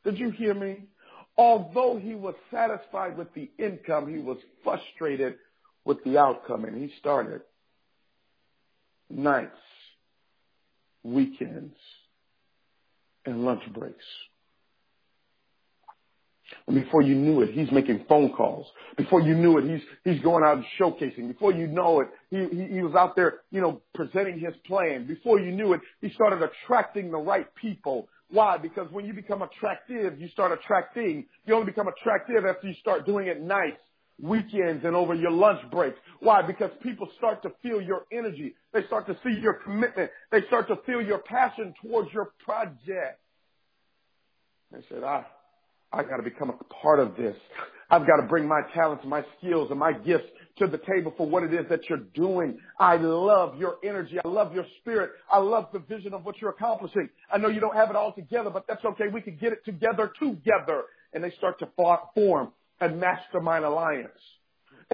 Did 0.04 0.20
you 0.20 0.30
hear 0.32 0.54
me? 0.54 0.84
Although 1.38 1.98
he 1.98 2.16
was 2.16 2.36
satisfied 2.52 3.18
with 3.18 3.34
the 3.34 3.50
income, 3.58 4.14
he 4.14 4.20
was 4.20 4.38
frustrated 4.64 5.36
with 5.84 6.04
the 6.04 6.18
outcome. 6.18 6.66
And 6.66 6.78
he 6.78 6.96
started 7.00 7.42
nights, 9.10 9.58
weekends, 11.04 11.76
and 13.26 13.44
lunch 13.46 13.64
breaks. 13.74 14.06
And 16.68 16.76
before 16.76 17.02
you 17.02 17.16
knew 17.16 17.42
it, 17.42 17.52
he's 17.54 17.72
making 17.72 18.06
phone 18.08 18.34
calls. 18.34 18.68
Before 18.98 19.22
you 19.22 19.34
knew 19.36 19.58
it, 19.58 19.66
he's 19.70 19.82
he's 20.04 20.24
going 20.24 20.44
out 20.44 20.58
and 20.58 20.66
showcasing. 20.80 21.28
Before 21.28 21.54
you 21.54 21.68
know 21.68 22.02
it, 22.02 22.08
he, 22.30 22.38
he 22.56 22.76
he 22.76 22.82
was 22.82 22.96
out 22.96 23.16
there, 23.16 23.40
you 23.52 23.62
know, 23.62 23.82
presenting 23.94 24.40
his 24.40 24.54
plan. 24.66 25.08
Before 25.08 25.40
you 25.40 25.52
knew 25.52 25.74
it, 25.74 25.82
he 26.02 26.10
started 26.12 26.42
attracting 26.42 27.12
the 27.12 27.18
right 27.18 27.48
people. 27.56 28.08
Why? 28.30 28.58
Because 28.58 28.92
when 28.92 29.06
you 29.06 29.14
become 29.14 29.42
attractive, 29.42 30.20
you 30.20 30.28
start 30.30 30.52
attracting. 30.52 31.26
You 31.46 31.54
only 31.54 31.68
become 31.68 31.88
attractive 31.88 32.46
after 32.46 32.68
you 32.68 32.74
start 32.76 33.06
doing 33.06 33.28
it 33.28 33.42
nights, 33.42 33.82
weekends, 34.22 34.84
and 34.86 34.96
over 34.96 35.14
your 35.14 35.32
lunch 35.32 35.60
breaks. 35.72 35.98
Why? 36.20 36.42
Because 36.42 36.72
people 36.82 37.08
start 37.18 37.44
to 37.44 37.52
feel 37.62 37.82
your 37.82 38.06
energy. 38.12 38.56
They 38.74 38.86
start 38.88 39.06
to 39.08 39.18
see 39.24 39.40
your 39.40 39.54
commitment. 39.56 40.12
They 40.32 40.42
start 40.48 40.68
to 40.70 40.78
feel 40.86 41.02
your 41.02 41.20
passion 41.20 41.74
towards 41.84 42.12
your 42.12 42.34
project. 42.44 43.20
They 44.72 44.82
said, 44.90 45.04
ah, 45.04 45.28
I 45.94 46.04
got 46.04 46.18
to 46.18 46.24
become 46.24 46.50
a 46.50 46.64
part 46.74 47.00
of 47.00 47.16
this. 47.16 47.36
I've 47.90 48.08
got 48.08 48.18
to 48.18 48.24
bring 48.24 48.48
my 48.48 48.62
talents, 48.74 49.06
my 49.06 49.24
skills, 49.38 49.70
and 49.70 49.80
my 49.80 49.94
gifts 49.94 50.26
to 50.58 50.66
the 50.66 50.80
table 50.80 51.14
for 51.16 51.28
what 51.28 51.44
it 51.44 51.54
is 51.54 51.68
that 51.70 51.82
you're 51.88 52.00
doing. 52.16 52.58
I 52.80 52.96
love 52.98 53.58
your 53.60 53.76
energy. 53.84 54.18
I 54.24 54.28
love 54.28 54.54
your 54.54 54.66
spirit. 54.80 55.12
I 55.32 55.38
love 55.38 55.68
the 55.72 55.80
vision 55.80 56.14
of 56.14 56.26
what 56.26 56.42
you're 56.42 56.50
accomplishing. 56.50 57.10
I 57.32 57.38
know 57.38 57.50
you 57.50 57.60
don't 57.60 57.76
have 57.76 57.92
it 57.92 57.96
all 57.96 58.12
together, 58.14 58.50
but 58.50 58.66
that's 58.68 58.84
okay. 58.84 59.06
We 59.14 59.22
can 59.22 59.38
get 59.38 59.54
it 59.54 59.64
together 59.66 60.12
together. 60.20 60.84
And 61.14 61.24
they 61.24 61.32
start 61.38 61.60
to 61.60 61.70
form 62.16 62.52
a 62.82 62.90
mastermind 62.90 63.64
alliance. 63.64 64.10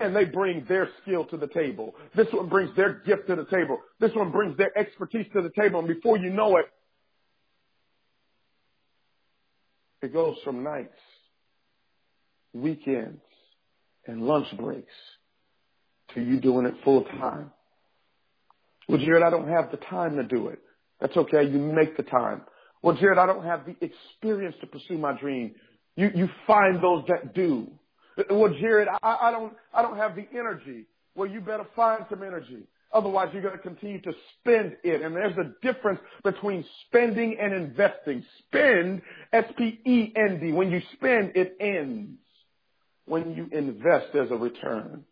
And 0.02 0.14
they 0.14 0.26
bring 0.26 0.66
their 0.68 0.90
skill 1.02 1.26
to 1.26 1.38
the 1.38 1.48
table. 1.48 1.96
This 2.16 2.28
one 2.32 2.50
brings 2.50 2.76
their 2.76 2.96
gift 3.06 3.28
to 3.28 3.36
the 3.36 3.46
table. 3.46 3.80
This 4.00 4.12
one 4.16 4.32
brings 4.32 4.58
their 4.58 4.78
expertise 4.78 5.26
to 5.34 5.42
the 5.42 5.52
table. 5.58 5.80
And 5.80 5.88
before 5.88 6.18
you 6.18 6.30
know 6.30 6.58
it, 6.58 6.66
It 10.02 10.14
goes 10.14 10.38
from 10.44 10.64
nights, 10.64 10.98
weekends, 12.54 13.22
and 14.08 14.22
lunch 14.22 14.48
breaks 14.58 14.94
to 16.16 16.22
you 16.22 16.40
doing 16.40 16.66
it 16.66 16.74
full 16.84 17.04
time. 17.04 17.52
Well, 18.88 18.98
Jared, 18.98 19.24
I 19.24 19.30
don't 19.30 19.48
have 19.48 19.72
the 19.72 19.78
time 19.78 20.16
to 20.16 20.24
do 20.24 20.48
it. 20.48 20.60
That's 21.00 21.16
okay. 21.16 21.44
You 21.44 21.60
make 21.60 21.96
the 21.96 22.04
time. 22.04 22.42
Well, 22.82 22.96
Jared, 22.96 23.18
I 23.18 23.26
don't 23.26 23.44
have 23.44 23.66
the 23.66 23.76
experience 23.82 24.56
to 24.62 24.68
pursue 24.68 24.98
my 24.98 25.20
dream. 25.20 25.54
You, 25.96 26.10
you 26.16 26.30
find 26.48 26.82
those 26.82 27.04
that 27.08 27.36
do. 27.36 27.68
Well, 28.30 28.54
Jared, 28.60 28.88
I, 29.04 29.18
I 29.24 29.32
don't, 29.32 29.54
I 29.74 29.82
don't 29.82 29.98
have 29.98 30.16
the 30.16 30.26
energy. 30.34 30.86
Well, 31.16 31.30
you 31.30 31.42
better 31.42 31.68
find 31.76 32.06
some 32.10 32.24
energy. 32.24 32.64
Otherwise, 32.92 33.30
you're 33.34 33.44
going 33.44 33.56
to 33.56 33.62
continue 33.62 34.02
to 34.02 34.14
spend 34.40 34.76
it. 34.84 35.02
And 35.02 35.16
there's 35.16 35.38
a 35.38 35.54
difference 35.62 36.00
between 36.24 36.66
spending 36.88 37.38
and 37.40 37.54
investing. 37.54 38.24
Spend, 38.48 39.02
S-P-E-N-D. 39.32 40.52
When 40.52 40.72
you 40.72 40.82
spend, 40.94 41.34
it 41.36 41.56
ends. 41.60 42.18
When 43.06 43.36
you 43.36 43.48
invest, 43.52 44.08
there's 44.14 44.32
a 44.32 44.36
return. 44.36 45.04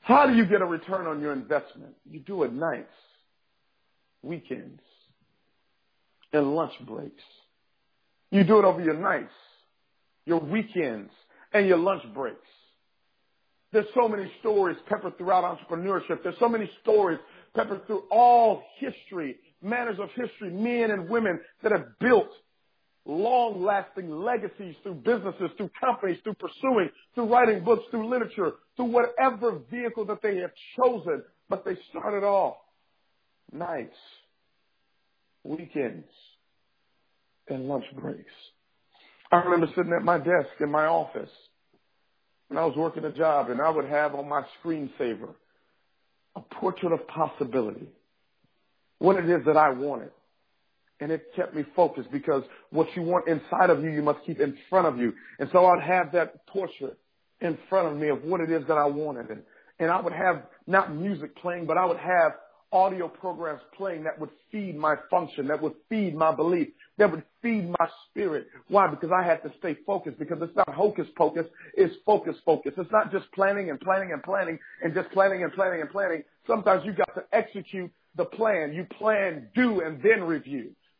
How 0.00 0.26
do 0.26 0.34
you 0.34 0.46
get 0.46 0.62
a 0.62 0.66
return 0.66 1.06
on 1.06 1.20
your 1.20 1.32
investment? 1.32 1.94
You 2.08 2.20
do 2.20 2.42
it 2.44 2.52
nights, 2.52 2.92
weekends, 4.22 4.80
and 6.32 6.54
lunch 6.54 6.72
breaks. 6.86 7.22
You 8.30 8.44
do 8.44 8.58
it 8.58 8.64
over 8.64 8.80
your 8.80 8.94
nights, 8.94 9.32
your 10.24 10.40
weekends, 10.40 11.10
and 11.52 11.66
your 11.66 11.78
lunch 11.78 12.02
breaks. 12.14 12.36
There's 13.76 13.84
so 13.94 14.08
many 14.08 14.24
stories 14.40 14.78
peppered 14.88 15.18
throughout 15.18 15.44
entrepreneurship. 15.44 16.22
There's 16.22 16.38
so 16.40 16.48
many 16.48 16.70
stories 16.80 17.18
peppered 17.54 17.86
through 17.86 18.04
all 18.10 18.62
history, 18.78 19.36
manners 19.60 19.98
of 20.00 20.08
history, 20.16 20.48
men 20.48 20.92
and 20.92 21.10
women 21.10 21.38
that 21.62 21.72
have 21.72 21.84
built 22.00 22.30
long 23.04 23.62
lasting 23.62 24.08
legacies 24.10 24.76
through 24.82 24.94
businesses, 24.94 25.50
through 25.58 25.68
companies, 25.78 26.16
through 26.24 26.36
pursuing, 26.36 26.88
through 27.14 27.26
writing 27.26 27.62
books, 27.64 27.82
through 27.90 28.08
literature, 28.08 28.52
through 28.76 28.86
whatever 28.86 29.58
vehicle 29.70 30.06
that 30.06 30.22
they 30.22 30.38
have 30.38 30.52
chosen. 30.78 31.22
But 31.50 31.66
they 31.66 31.76
started 31.90 32.24
off 32.24 32.56
nights, 33.52 33.98
weekends, 35.44 36.08
and 37.48 37.68
lunch 37.68 37.84
breaks. 37.94 38.32
I 39.30 39.36
remember 39.36 39.66
sitting 39.76 39.92
at 39.92 40.02
my 40.02 40.16
desk 40.16 40.48
in 40.60 40.70
my 40.70 40.86
office 40.86 41.28
when 42.48 42.58
I 42.58 42.64
was 42.64 42.76
working 42.76 43.04
a 43.04 43.12
job 43.12 43.50
and 43.50 43.60
I 43.60 43.70
would 43.70 43.86
have 43.86 44.14
on 44.14 44.28
my 44.28 44.42
screensaver 44.62 45.34
a 46.36 46.40
portrait 46.40 46.92
of 46.92 47.06
possibility, 47.08 47.88
what 48.98 49.16
it 49.16 49.28
is 49.28 49.44
that 49.46 49.56
I 49.56 49.70
wanted. 49.70 50.10
And 51.00 51.12
it 51.12 51.26
kept 51.34 51.54
me 51.54 51.64
focused 51.74 52.10
because 52.10 52.42
what 52.70 52.88
you 52.96 53.02
want 53.02 53.28
inside 53.28 53.68
of 53.68 53.82
you, 53.82 53.90
you 53.90 54.02
must 54.02 54.24
keep 54.24 54.40
in 54.40 54.56
front 54.70 54.86
of 54.86 54.98
you. 54.98 55.12
And 55.38 55.48
so 55.52 55.66
I'd 55.66 55.82
have 55.82 56.12
that 56.12 56.46
portrait 56.46 56.96
in 57.40 57.58
front 57.68 57.88
of 57.88 57.98
me 57.98 58.08
of 58.08 58.24
what 58.24 58.40
it 58.40 58.50
is 58.50 58.66
that 58.68 58.78
I 58.78 58.86
wanted. 58.86 59.30
And, 59.30 59.42
and 59.78 59.90
I 59.90 60.00
would 60.00 60.14
have 60.14 60.44
not 60.66 60.94
music 60.94 61.36
playing, 61.36 61.66
but 61.66 61.76
I 61.76 61.84
would 61.84 61.98
have 61.98 62.32
audio 62.76 63.08
programs 63.08 63.62
playing 63.74 64.04
that 64.04 64.20
would 64.20 64.28
feed 64.52 64.76
my 64.76 64.96
function, 65.10 65.48
that 65.48 65.62
would 65.62 65.72
feed 65.88 66.14
my 66.14 66.34
belief, 66.34 66.68
that 66.98 67.10
would 67.10 67.22
feed 67.40 67.70
my 67.70 67.88
spirit. 68.10 68.48
Why? 68.68 68.86
Because 68.88 69.10
I 69.18 69.24
had 69.24 69.42
to 69.44 69.52
stay 69.58 69.76
focused 69.86 70.18
because 70.18 70.38
it's 70.42 70.54
not 70.54 70.68
hocus 70.68 71.06
pocus, 71.16 71.46
it's 71.74 71.94
focus 72.04 72.36
focus. 72.44 72.74
It's 72.76 72.92
not 72.92 73.10
just 73.10 73.32
planning 73.32 73.70
and 73.70 73.80
planning 73.80 74.12
and 74.12 74.22
planning 74.22 74.58
and 74.82 74.92
just 74.94 75.10
planning 75.10 75.42
and 75.42 75.52
planning 75.54 75.80
and 75.80 75.88
planning. 75.90 76.22
Sometimes 76.46 76.84
you 76.84 76.92
got 76.92 77.14
to 77.14 77.24
execute 77.32 77.90
the 78.14 78.26
plan. 78.26 78.74
You 78.74 78.86
plan, 78.98 79.48
do, 79.54 79.80
and 79.80 80.02
then 80.02 80.22
review. 80.24 80.72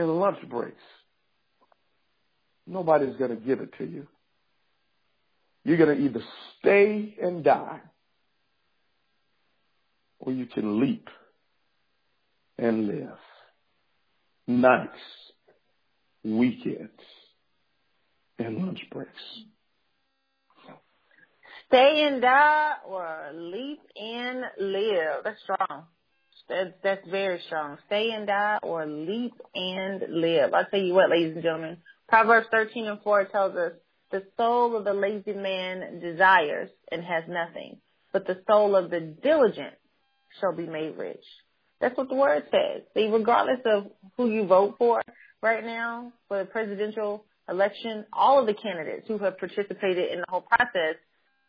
and 0.00 0.18
lunch 0.18 0.38
breaks. 0.48 0.82
Nobody's 2.66 3.16
going 3.16 3.30
to 3.30 3.36
give 3.36 3.60
it 3.60 3.74
to 3.78 3.84
you. 3.84 4.06
You're 5.64 5.76
going 5.76 5.96
to 5.96 6.04
either 6.04 6.22
stay 6.58 7.14
and 7.20 7.44
die 7.44 7.80
or 10.18 10.32
you 10.32 10.46
can 10.46 10.80
leap 10.80 11.08
and 12.58 12.86
live. 12.86 13.18
Nights, 14.46 14.90
weekends, 16.24 16.90
and 18.38 18.58
lunch 18.58 18.80
breaks. 18.90 19.10
Stay 21.68 22.08
and 22.10 22.20
die 22.20 22.72
or 22.88 23.30
leap 23.34 23.80
and 23.96 24.44
live. 24.58 25.24
That's 25.24 25.40
strong. 25.42 25.84
That's, 26.50 26.72
that's 26.82 27.08
very 27.08 27.40
strong. 27.46 27.78
Stay 27.86 28.10
and 28.10 28.26
die 28.26 28.58
or 28.62 28.84
leap 28.84 29.34
and 29.54 30.02
live. 30.08 30.52
I'll 30.52 30.66
tell 30.66 30.80
you 30.80 30.94
what, 30.94 31.10
ladies 31.10 31.34
and 31.34 31.42
gentlemen. 31.42 31.78
Proverbs 32.08 32.48
13 32.50 32.86
and 32.86 33.00
4 33.02 33.24
tells 33.26 33.56
us, 33.56 33.72
the 34.10 34.24
soul 34.36 34.76
of 34.76 34.84
the 34.84 34.92
lazy 34.92 35.32
man 35.32 36.00
desires 36.00 36.68
and 36.90 37.04
has 37.04 37.22
nothing, 37.28 37.76
but 38.12 38.26
the 38.26 38.42
soul 38.48 38.74
of 38.74 38.90
the 38.90 39.00
diligent 39.00 39.74
shall 40.40 40.52
be 40.52 40.66
made 40.66 40.98
rich. 40.98 41.22
That's 41.80 41.96
what 41.96 42.08
the 42.08 42.16
word 42.16 42.42
says. 42.50 42.82
See, 42.94 43.06
regardless 43.06 43.60
of 43.64 43.86
who 44.16 44.28
you 44.28 44.46
vote 44.46 44.74
for 44.78 45.00
right 45.40 45.64
now 45.64 46.12
for 46.26 46.38
the 46.40 46.44
presidential 46.44 47.24
election, 47.48 48.04
all 48.12 48.40
of 48.40 48.46
the 48.46 48.54
candidates 48.54 49.06
who 49.06 49.18
have 49.18 49.38
participated 49.38 50.10
in 50.10 50.18
the 50.18 50.26
whole 50.28 50.42
process 50.42 50.96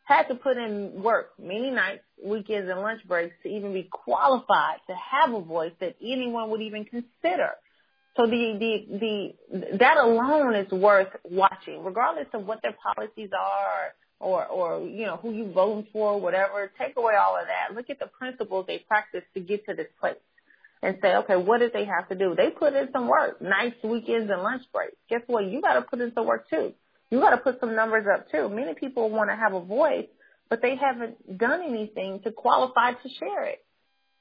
had 0.04 0.24
to 0.24 0.36
put 0.36 0.58
in 0.58 1.02
work 1.02 1.32
many 1.42 1.70
nights, 1.70 2.04
weekends, 2.24 2.70
and 2.70 2.82
lunch 2.82 3.02
breaks 3.08 3.36
to 3.44 3.50
even 3.50 3.74
be 3.74 3.88
qualified 3.92 4.80
to 4.88 4.96
have 4.96 5.34
a 5.34 5.42
voice 5.42 5.74
that 5.80 5.96
anyone 6.02 6.50
would 6.50 6.62
even 6.62 6.86
consider. 6.86 7.52
So 8.18 8.26
the, 8.26 8.58
the, 8.60 9.34
the, 9.54 9.78
that 9.78 9.98
alone 9.98 10.56
is 10.56 10.70
worth 10.72 11.16
watching, 11.24 11.84
regardless 11.84 12.28
of 12.34 12.46
what 12.46 12.62
their 12.62 12.76
policies 12.96 13.30
are 13.34 13.94
or, 14.20 14.46
or, 14.48 14.88
you 14.88 15.06
know, 15.06 15.18
who 15.18 15.32
you 15.32 15.52
voting 15.52 15.88
for, 15.94 16.20
whatever. 16.20 16.70
Take 16.78 16.98
away 16.98 17.14
all 17.16 17.38
of 17.38 17.48
that. 17.48 17.76
Look 17.76 17.90
at 17.90 18.00
the 18.00 18.08
principles 18.08 18.66
they 18.68 18.80
practice 18.80 19.24
to 19.34 19.40
get 19.40 19.66
to 19.68 19.76
this 19.76 19.88
place 20.00 20.18
and 20.84 20.98
say, 21.02 21.16
okay, 21.16 21.38
what 21.38 21.60
did 21.60 21.74
they 21.74 21.86
have 21.86 22.10
to 22.10 22.16
do? 22.16 22.36
They 22.36 22.50
put 22.50 22.74
in 22.74 22.90
some 22.92 23.08
work, 23.08 23.42
nights, 23.42 23.78
weekends, 23.84 24.30
and 24.32 24.42
lunch 24.42 24.64
breaks. 24.74 24.96
Guess 25.10 25.22
what? 25.28 25.46
You 25.46 25.62
got 25.62 25.76
to 25.76 25.82
put 25.84 26.02
in 26.02 26.12
some 26.14 26.26
work 26.26 26.50
too. 26.50 26.74
You 27.12 27.20
got 27.20 27.32
to 27.32 27.38
put 27.38 27.60
some 27.60 27.76
numbers 27.76 28.06
up 28.12 28.32
too. 28.32 28.50
Many 28.50 28.74
people 28.74 29.10
want 29.10 29.30
to 29.30 29.36
have 29.36 29.54
a 29.54 29.60
voice, 29.60 30.08
but 30.50 30.62
they 30.62 30.76
haven't 30.78 31.38
done 31.38 31.62
anything 31.62 32.22
to 32.24 32.32
qualify 32.32 32.94
to 32.94 33.10
share 33.20 33.44
it. 33.46 33.64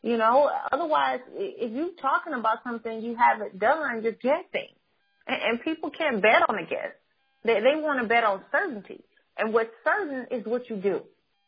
You 0.02 0.16
know, 0.16 0.50
otherwise, 0.72 1.20
if 1.34 1.72
you're 1.72 1.90
talking 2.00 2.32
about 2.32 2.58
something 2.64 3.00
you 3.00 3.16
haven't 3.16 3.58
done, 3.58 4.02
you're 4.02 4.12
guessing. 4.12 4.68
And, 5.26 5.42
and 5.42 5.62
people 5.62 5.90
can't 5.90 6.20
bet 6.20 6.42
on 6.48 6.56
a 6.58 6.62
guess. 6.62 6.92
They, 7.44 7.54
they 7.54 7.80
want 7.80 8.02
to 8.02 8.08
bet 8.08 8.24
on 8.24 8.42
certainty. 8.50 9.04
And 9.36 9.52
what's 9.52 9.70
certain 9.84 10.26
is 10.30 10.44
what 10.44 10.68
you 10.68 10.76
do. 10.76 11.02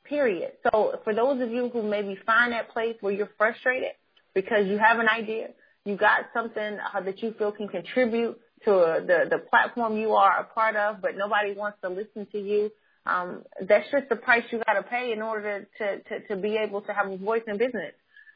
Period. 0.05 0.53
So 0.65 1.01
for 1.05 1.15
those 1.15 1.41
of 1.41 1.51
you 1.51 1.71
who 1.71 1.83
maybe 1.83 2.17
find 2.27 2.53
that 2.53 2.71
place 2.71 2.97
where 3.01 3.13
you're 3.13 3.31
frustrated 3.37 3.93
because 4.35 4.67
you 4.67 4.79
have 4.79 4.99
an 4.99 5.09
idea, 5.09 5.49
you 5.85 5.97
got 5.97 6.27
something 6.35 6.79
uh, 6.95 7.01
that 7.01 7.23
you 7.23 7.35
feel 7.39 7.53
can 7.53 7.69
contribute 7.69 8.39
to 8.65 9.05
the 9.07 9.29
the 9.31 9.39
platform 9.39 9.97
you 9.97 10.13
are 10.13 10.41
a 10.41 10.45
part 10.45 10.77
of, 10.77 11.01
but 11.01 11.17
nobody 11.17 11.55
wants 11.55 11.79
to 11.83 11.89
listen 11.89 12.27
to 12.33 12.39
you. 12.39 12.71
Um, 13.05 13.43
that's 13.61 13.91
just 13.91 14.09
the 14.09 14.17
price 14.17 14.45
you 14.51 14.63
got 14.65 14.75
to 14.75 14.83
pay 14.83 15.13
in 15.13 15.23
order 15.23 15.67
to, 15.79 15.99
to 15.99 16.29
to 16.29 16.37
be 16.37 16.57
able 16.57 16.83
to 16.83 16.93
have 16.93 17.11
a 17.11 17.17
voice 17.17 17.43
in 17.47 17.59
business. 17.59 17.93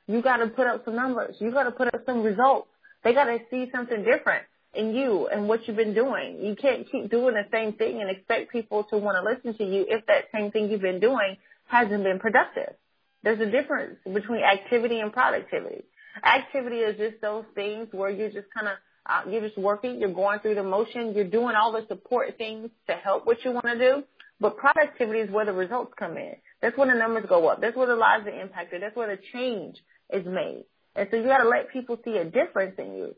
You 0.09 0.23
got 0.23 0.39
to 0.39 0.49
put 0.49 0.67
up 0.67 0.85
some 0.85 0.97
numbers. 0.97 1.37
You 1.41 1.51
got 1.51 1.65
to 1.65 1.73
put 1.73 1.93
up 1.93 2.03
some 2.07 2.23
results. 2.23 2.69
They 3.03 3.13
got 3.13 3.25
to 3.25 3.39
see 3.51 3.71
something 3.73 4.05
different 4.05 4.45
in 4.75 4.95
you 4.95 5.29
and 5.29 5.49
what 5.49 5.67
you've 5.67 5.77
been 5.77 5.95
doing. 5.95 6.39
You 6.43 6.55
can't 6.55 6.91
keep 6.91 7.11
doing 7.11 7.35
the 7.35 7.47
same 7.51 7.73
thing 7.73 8.01
and 8.01 8.11
expect 8.11 8.53
people 8.53 8.85
to 8.85 8.99
want 8.99 9.17
to 9.17 9.23
listen 9.29 9.57
to 9.59 9.65
you 9.65 9.87
if 9.89 10.07
that 10.07 10.25
same 10.33 10.51
thing 10.51 10.71
you've 10.71 10.83
been 10.83 11.01
doing 11.01 11.37
hasn't 11.67 12.05
been 12.05 12.19
productive. 12.19 12.75
There's 13.23 13.41
a 13.41 13.51
difference 13.51 13.97
between 14.05 14.43
activity 14.43 15.01
and 15.01 15.13
productivity. 15.13 15.85
Activity 16.25 16.77
is 16.77 16.97
just 16.97 17.21
those 17.21 17.45
things 17.55 17.89
where 17.93 18.11
you're 18.11 18.31
just 18.31 18.47
kind 18.55 18.69
of 18.69 18.75
uh, 19.09 19.23
you're 19.31 19.43
just 19.43 19.59
working, 19.59 20.01
you're 20.01 20.13
going 20.13 20.41
through 20.41 20.57
the 20.57 20.63
motion, 20.63 21.15
you're 21.15 21.29
doing 21.29 21.55
all 21.55 21.73
the 21.73 21.87
support 21.89 22.37
things 22.39 22.71
to 22.89 22.95
help 22.95 23.27
what 23.27 23.45
you 23.45 23.53
want 23.53 23.67
to 23.67 23.79
do. 23.79 24.03
But 24.41 24.59
productivity 24.59 25.21
is 25.21 25.31
where 25.31 25.47
the 25.47 25.53
results 25.53 25.95
come 25.99 26.17
in. 26.17 26.35
That's 26.61 26.77
where 26.77 26.93
the 26.93 26.99
numbers 26.99 27.25
go 27.29 27.47
up. 27.49 27.61
That's 27.61 27.77
where 27.77 27.87
the 27.87 27.97
lives 27.97 28.27
are 28.27 28.41
impacted. 28.41 28.83
That's 28.83 28.97
where 28.97 29.15
the 29.15 29.23
change 29.33 29.77
is 30.13 30.27
made. 30.27 30.65
And 30.95 31.09
so 31.11 31.17
you 31.17 31.25
got 31.25 31.43
to 31.43 31.49
let 31.49 31.71
people 31.73 31.99
see 32.05 32.17
a 32.17 32.25
difference 32.25 32.75
in 32.79 32.97
you. 32.97 33.17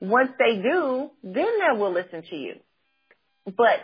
Once 0.00 0.30
they 0.38 0.60
do, 0.62 1.10
then 1.22 1.46
they 1.58 1.78
will 1.78 1.92
listen 1.92 2.22
to 2.30 2.36
you. 2.36 2.54
But 3.44 3.80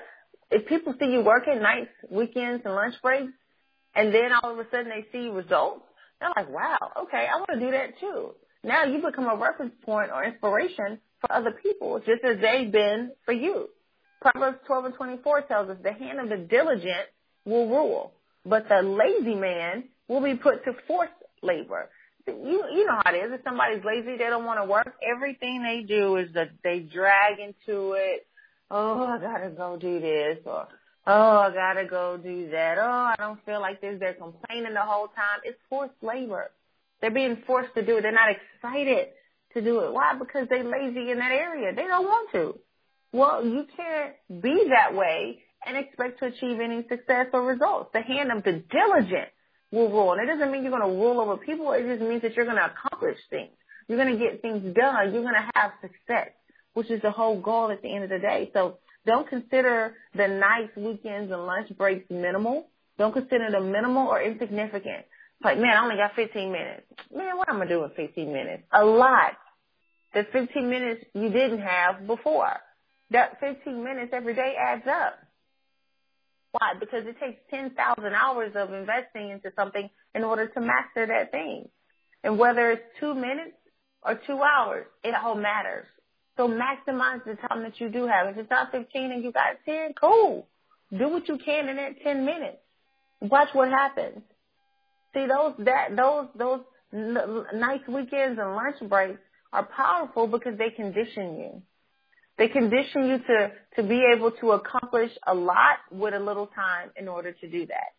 if 0.50 0.66
people 0.66 0.94
see 0.98 1.06
you 1.06 1.22
working 1.22 1.60
nights, 1.60 1.90
weekends, 2.10 2.62
and 2.64 2.74
lunch 2.74 2.94
breaks, 3.02 3.32
and 3.94 4.14
then 4.14 4.30
all 4.42 4.52
of 4.52 4.58
a 4.58 4.70
sudden 4.70 4.88
they 4.88 5.06
see 5.12 5.28
results, 5.28 5.82
they're 6.20 6.32
like, 6.34 6.50
wow, 6.50 6.78
okay, 7.02 7.26
I 7.32 7.36
want 7.36 7.50
to 7.52 7.60
do 7.60 7.70
that 7.70 7.98
too. 8.00 8.34
Now 8.62 8.84
you 8.84 9.02
become 9.02 9.26
a 9.26 9.36
reference 9.36 9.74
point 9.84 10.10
or 10.12 10.24
inspiration 10.24 10.98
for 11.20 11.32
other 11.32 11.52
people, 11.52 11.98
just 12.00 12.24
as 12.24 12.38
they've 12.40 12.70
been 12.70 13.12
for 13.24 13.32
you. 13.32 13.68
Proverbs 14.20 14.58
12 14.66 14.84
and 14.86 14.94
24 14.94 15.42
tells 15.42 15.70
us 15.70 15.78
the 15.82 15.92
hand 15.92 16.20
of 16.20 16.28
the 16.28 16.36
diligent 16.36 17.08
will 17.44 17.68
rule, 17.68 18.12
but 18.44 18.68
the 18.68 18.82
lazy 18.82 19.34
man 19.34 19.84
will 20.08 20.22
be 20.22 20.34
put 20.34 20.64
to 20.64 20.72
forced 20.86 21.12
labor 21.42 21.88
you 22.26 22.64
you 22.72 22.86
know 22.86 23.00
how 23.02 23.12
it 23.12 23.16
is. 23.16 23.32
If 23.32 23.40
somebody's 23.44 23.84
lazy, 23.84 24.16
they 24.16 24.24
don't 24.24 24.44
want 24.44 24.60
to 24.60 24.64
work. 24.64 24.94
Everything 25.02 25.62
they 25.62 25.82
do 25.86 26.16
is 26.16 26.28
that 26.34 26.50
they 26.62 26.80
drag 26.80 27.38
into 27.38 27.92
it. 27.92 28.26
Oh, 28.70 29.04
I 29.04 29.18
gotta 29.18 29.50
go 29.50 29.76
do 29.76 30.00
this, 30.00 30.38
or 30.44 30.68
oh, 31.06 31.38
I 31.38 31.50
gotta 31.52 31.86
go 31.86 32.16
do 32.16 32.50
that. 32.50 32.78
Oh, 32.78 33.12
I 33.12 33.14
don't 33.18 33.44
feel 33.44 33.60
like 33.60 33.80
this. 33.80 33.98
They're 33.98 34.14
complaining 34.14 34.74
the 34.74 34.82
whole 34.82 35.08
time. 35.08 35.40
It's 35.44 35.58
forced 35.68 35.94
labor. 36.02 36.50
They're 37.00 37.10
being 37.10 37.42
forced 37.46 37.74
to 37.74 37.84
do 37.84 37.96
it. 37.96 38.02
They're 38.02 38.12
not 38.12 38.30
excited 38.30 39.08
to 39.54 39.60
do 39.60 39.80
it. 39.80 39.92
Why? 39.92 40.14
Because 40.18 40.48
they're 40.48 40.64
lazy 40.64 41.10
in 41.10 41.18
that 41.18 41.32
area. 41.32 41.74
They 41.74 41.86
don't 41.86 42.04
want 42.04 42.30
to. 42.32 42.58
Well, 43.12 43.44
you 43.44 43.66
can't 43.76 44.14
be 44.42 44.68
that 44.70 44.94
way 44.94 45.42
and 45.66 45.76
expect 45.76 46.20
to 46.20 46.26
achieve 46.26 46.60
any 46.60 46.82
success 46.88 47.26
or 47.32 47.42
results. 47.44 47.90
The 47.92 48.02
hand 48.02 48.30
of 48.30 48.44
the 48.44 48.62
diligent 48.70 49.28
will 49.72 49.90
rule. 49.90 50.12
And 50.12 50.22
it 50.22 50.32
doesn't 50.32 50.50
mean 50.52 50.62
you're 50.62 50.70
going 50.70 50.88
to 50.88 50.96
rule 50.96 51.20
over 51.20 51.36
people. 51.36 51.72
It 51.72 51.86
just 51.86 52.02
means 52.02 52.22
that 52.22 52.34
you're 52.34 52.44
going 52.44 52.56
to 52.56 52.70
accomplish 52.70 53.18
things. 53.28 53.50
You're 53.88 53.98
going 53.98 54.16
to 54.16 54.24
get 54.24 54.42
things 54.42 54.62
done. 54.74 55.12
You're 55.12 55.22
going 55.22 55.34
to 55.34 55.50
have 55.54 55.72
success, 55.80 56.30
which 56.74 56.90
is 56.90 57.02
the 57.02 57.10
whole 57.10 57.40
goal 57.40 57.70
at 57.70 57.82
the 57.82 57.92
end 57.92 58.04
of 58.04 58.10
the 58.10 58.18
day. 58.18 58.50
So 58.52 58.78
don't 59.06 59.28
consider 59.28 59.94
the 60.14 60.28
nights, 60.28 60.76
weekends, 60.76 61.32
and 61.32 61.46
lunch 61.46 61.76
breaks 61.76 62.08
minimal. 62.10 62.68
Don't 62.98 63.12
consider 63.12 63.50
them 63.50 63.72
minimal 63.72 64.06
or 64.06 64.22
insignificant. 64.22 65.06
Like, 65.42 65.58
man, 65.58 65.76
I 65.76 65.82
only 65.82 65.96
got 65.96 66.14
15 66.14 66.52
minutes. 66.52 66.82
Man, 67.14 67.36
what 67.36 67.48
am 67.48 67.56
I 67.56 67.66
going 67.66 67.68
to 67.68 67.74
do 67.74 67.84
in 67.84 67.90
15 68.08 68.32
minutes? 68.32 68.62
A 68.72 68.84
lot. 68.84 69.32
The 70.12 70.26
15 70.32 70.68
minutes 70.68 71.04
you 71.14 71.30
didn't 71.30 71.60
have 71.60 72.06
before. 72.06 72.52
That 73.10 73.40
15 73.40 73.82
minutes 73.82 74.12
every 74.12 74.34
day 74.34 74.54
adds 74.58 74.86
up. 74.86 75.18
Why? 76.52 76.74
Because 76.78 77.06
it 77.06 77.18
takes 77.20 77.40
10,000 77.50 77.76
hours 78.12 78.52
of 78.54 78.72
investing 78.72 79.30
into 79.30 79.52
something 79.56 79.88
in 80.14 80.24
order 80.24 80.48
to 80.48 80.60
master 80.60 81.06
that 81.06 81.30
thing. 81.30 81.68
And 82.22 82.38
whether 82.38 82.72
it's 82.72 82.82
two 82.98 83.14
minutes 83.14 83.56
or 84.02 84.20
two 84.26 84.42
hours, 84.42 84.86
it 85.04 85.14
all 85.14 85.36
matters. 85.36 85.86
So 86.36 86.48
maximize 86.48 87.24
the 87.24 87.36
time 87.48 87.62
that 87.62 87.80
you 87.80 87.88
do 87.88 88.06
have. 88.06 88.28
If 88.28 88.38
it's 88.38 88.50
not 88.50 88.72
15 88.72 89.12
and 89.12 89.22
you 89.22 89.32
got 89.32 89.56
10, 89.64 89.94
cool. 90.00 90.48
Do 90.96 91.08
what 91.08 91.28
you 91.28 91.38
can 91.38 91.68
in 91.68 91.76
that 91.76 92.00
10 92.02 92.24
minutes. 92.24 92.58
Watch 93.20 93.50
what 93.52 93.68
happens. 93.68 94.22
See, 95.14 95.26
those, 95.26 95.54
that, 95.64 95.96
those, 95.96 96.28
those 96.36 96.60
nice 96.92 97.80
weekends 97.88 98.38
and 98.38 98.54
lunch 98.54 98.76
breaks 98.88 99.20
are 99.52 99.64
powerful 99.64 100.26
because 100.26 100.56
they 100.58 100.70
condition 100.70 101.38
you. 101.38 101.62
They 102.38 102.48
condition 102.48 103.06
you 103.06 103.18
to, 103.18 103.52
to 103.76 103.82
be 103.82 104.02
able 104.16 104.30
to 104.32 104.52
accomplish 104.52 105.10
a 105.26 105.34
lot 105.34 105.78
with 105.90 106.14
a 106.14 106.18
little 106.20 106.46
time 106.46 106.90
in 106.96 107.08
order 107.08 107.32
to 107.32 107.50
do 107.50 107.66
that. 107.66 107.92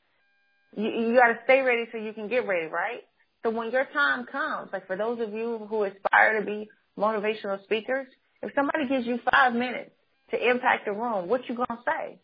You, 0.76 0.90
you 0.90 1.16
gotta 1.16 1.40
stay 1.44 1.62
ready 1.62 1.86
so 1.92 1.98
you 1.98 2.14
can 2.14 2.28
get 2.28 2.48
ready, 2.48 2.68
right? 2.68 3.02
So 3.44 3.50
when 3.50 3.72
your 3.72 3.86
time 3.94 4.26
comes, 4.26 4.70
like 4.72 4.88
for 4.88 4.96
those 4.96 5.20
of 5.20 5.34
you 5.34 5.68
who 5.70 5.84
aspire 5.84 6.40
to 6.40 6.46
be 6.46 6.70
motivational 6.98 7.62
speakers, 7.64 8.08
if 8.42 8.52
somebody 8.56 8.88
gives 8.88 9.06
you 9.06 9.20
five 9.32 9.54
minutes 9.54 9.92
to 10.32 10.50
impact 10.50 10.86
the 10.86 10.94
room, 10.94 11.28
what 11.28 11.48
you 11.48 11.56
gonna 11.56 11.82
say? 11.86 12.20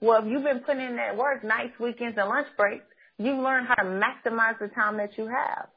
Well, 0.00 0.22
if 0.22 0.28
you've 0.30 0.44
been 0.44 0.60
putting 0.60 0.84
in 0.84 0.96
that 0.96 1.16
work, 1.16 1.42
nights, 1.42 1.78
weekends, 1.80 2.16
and 2.18 2.28
lunch 2.28 2.46
breaks, 2.56 2.84
you've 3.20 3.38
learned 3.38 3.66
how 3.68 3.74
to 3.74 3.84
maximize 3.84 4.58
the 4.58 4.68
time 4.68 4.96
that 4.96 5.16
you 5.18 5.26
have. 5.26 5.68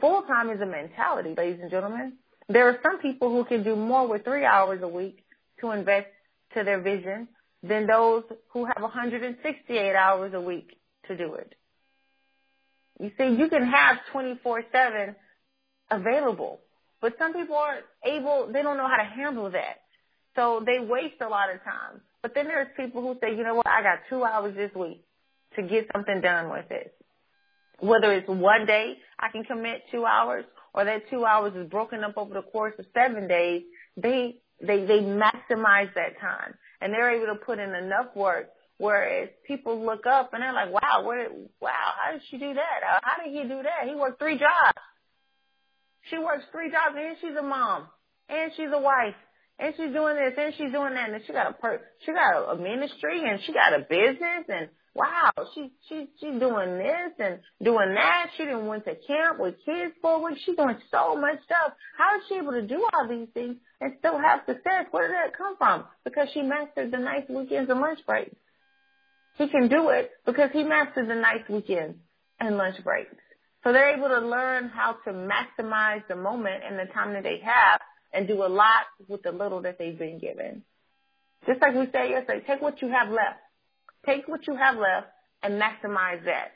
Full 0.00 0.22
time 0.22 0.50
is 0.50 0.60
a 0.60 0.66
mentality, 0.66 1.34
ladies 1.36 1.60
and 1.60 1.70
gentlemen. 1.70 2.14
There 2.48 2.68
are 2.68 2.78
some 2.82 2.98
people 2.98 3.30
who 3.30 3.44
can 3.44 3.64
do 3.64 3.74
more 3.74 4.06
with 4.06 4.24
three 4.24 4.44
hours 4.44 4.80
a 4.82 4.88
week 4.88 5.24
to 5.60 5.72
invest 5.72 6.06
to 6.54 6.62
their 6.62 6.80
vision 6.80 7.28
than 7.62 7.86
those 7.86 8.22
who 8.52 8.66
have 8.66 8.80
168 8.80 9.96
hours 9.96 10.32
a 10.32 10.40
week 10.40 10.76
to 11.08 11.16
do 11.16 11.34
it. 11.34 11.54
You 13.00 13.10
see, 13.18 13.34
you 13.36 13.48
can 13.48 13.66
have 13.66 13.96
24-7 14.14 15.14
available, 15.90 16.60
but 17.00 17.14
some 17.18 17.34
people 17.34 17.56
aren't 17.56 17.84
able, 18.04 18.48
they 18.52 18.62
don't 18.62 18.76
know 18.76 18.88
how 18.88 19.02
to 19.02 19.08
handle 19.08 19.50
that. 19.50 19.80
So 20.36 20.62
they 20.64 20.78
waste 20.78 21.20
a 21.20 21.28
lot 21.28 21.52
of 21.52 21.62
time. 21.64 22.00
But 22.22 22.34
then 22.34 22.46
there's 22.46 22.68
people 22.76 23.02
who 23.02 23.16
say, 23.20 23.36
you 23.36 23.42
know 23.42 23.54
what, 23.54 23.66
I 23.66 23.82
got 23.82 24.00
two 24.08 24.22
hours 24.22 24.54
this 24.54 24.70
week 24.74 25.05
to 25.56 25.62
get 25.62 25.88
something 25.92 26.20
done 26.20 26.50
with 26.50 26.70
it. 26.70 26.94
Whether 27.80 28.12
it's 28.12 28.28
one 28.28 28.66
day 28.66 28.96
I 29.18 29.28
can 29.30 29.44
commit 29.44 29.82
two 29.90 30.04
hours 30.04 30.44
or 30.72 30.84
that 30.84 31.10
two 31.10 31.24
hours 31.24 31.54
is 31.54 31.68
broken 31.68 32.04
up 32.04 32.14
over 32.16 32.34
the 32.34 32.42
course 32.42 32.74
of 32.78 32.86
seven 32.94 33.28
days, 33.28 33.62
they 33.96 34.36
they 34.60 34.84
they 34.86 35.00
maximize 35.00 35.92
that 35.94 36.18
time 36.20 36.54
and 36.80 36.92
they're 36.92 37.10
able 37.10 37.34
to 37.34 37.40
put 37.44 37.58
in 37.58 37.74
enough 37.74 38.14
work. 38.14 38.48
Whereas 38.78 39.30
people 39.46 39.84
look 39.84 40.04
up 40.06 40.34
and 40.34 40.42
they're 40.42 40.52
like, 40.52 40.70
"Wow, 40.70 41.02
what? 41.02 41.16
Wow, 41.60 41.92
how 42.02 42.12
did 42.12 42.20
she 42.30 42.36
do 42.36 42.52
that? 42.52 43.00
How 43.02 43.24
did 43.24 43.32
he 43.32 43.42
do 43.42 43.62
that? 43.62 43.88
He 43.88 43.94
worked 43.94 44.18
three 44.18 44.38
jobs. 44.38 44.78
She 46.10 46.18
works 46.18 46.44
three 46.52 46.70
jobs, 46.70 46.94
and 46.96 47.16
she's 47.20 47.36
a 47.38 47.42
mom, 47.42 47.88
and 48.28 48.52
she's 48.56 48.68
a 48.72 48.78
wife, 48.78 49.16
and 49.58 49.74
she's 49.76 49.92
doing 49.92 50.16
this, 50.16 50.34
and 50.36 50.54
she's 50.56 50.70
doing 50.70 50.94
that, 50.94 51.10
and 51.10 51.22
she 51.26 51.32
got 51.32 51.50
a 51.50 51.54
per, 51.54 51.80
she 52.04 52.12
got 52.12 52.52
a 52.52 52.56
ministry, 52.56 53.28
and 53.28 53.40
she 53.44 53.52
got 53.52 53.72
a 53.72 53.80
business, 53.80 54.44
and 54.48 54.68
wow, 54.96 55.32
she 55.54 55.70
she 55.88 56.08
she's 56.18 56.40
doing 56.40 56.78
this 56.78 57.12
and 57.18 57.40
doing 57.62 57.94
that. 57.94 58.30
She 58.36 58.44
didn't 58.44 58.66
went 58.66 58.84
to 58.86 58.94
camp 59.06 59.38
with 59.38 59.54
kids 59.64 59.92
for 60.00 60.16
a 60.16 60.18
week. 60.18 60.38
She's 60.44 60.56
doing 60.56 60.78
so 60.90 61.16
much 61.16 61.38
stuff. 61.44 61.72
How 61.98 62.16
is 62.18 62.24
she 62.28 62.36
able 62.36 62.52
to 62.52 62.62
do 62.62 62.84
all 62.94 63.08
these 63.08 63.28
things 63.34 63.56
and 63.80 63.92
still 63.98 64.18
have 64.18 64.40
success? 64.46 64.86
Where 64.90 65.08
did 65.08 65.16
that 65.16 65.36
come 65.36 65.56
from? 65.56 65.84
Because 66.04 66.28
she 66.32 66.42
mastered 66.42 66.90
the 66.90 66.98
nice 66.98 67.28
weekends 67.28 67.70
and 67.70 67.80
lunch 67.80 68.00
breaks. 68.06 68.34
He 69.36 69.48
can 69.48 69.68
do 69.68 69.90
it 69.90 70.10
because 70.24 70.50
he 70.52 70.64
mastered 70.64 71.08
the 71.08 71.14
nice 71.14 71.46
weekends 71.48 71.98
and 72.40 72.56
lunch 72.56 72.82
breaks. 72.82 73.14
So 73.62 73.72
they're 73.72 73.96
able 73.96 74.08
to 74.08 74.20
learn 74.20 74.68
how 74.68 74.96
to 75.04 75.12
maximize 75.12 76.06
the 76.08 76.16
moment 76.16 76.62
and 76.66 76.78
the 76.78 76.90
time 76.92 77.12
that 77.14 77.24
they 77.24 77.40
have 77.44 77.80
and 78.12 78.26
do 78.26 78.44
a 78.44 78.48
lot 78.48 78.86
with 79.08 79.22
the 79.22 79.32
little 79.32 79.62
that 79.62 79.78
they've 79.78 79.98
been 79.98 80.18
given. 80.18 80.62
Just 81.46 81.60
like 81.60 81.74
we 81.74 81.86
said 81.92 82.10
yesterday, 82.10 82.44
take 82.46 82.62
what 82.62 82.80
you 82.80 82.88
have 82.88 83.08
left. 83.08 83.40
Take 84.06 84.28
what 84.28 84.46
you 84.46 84.56
have 84.56 84.76
left 84.76 85.08
and 85.42 85.60
maximize 85.60 86.24
that. 86.24 86.52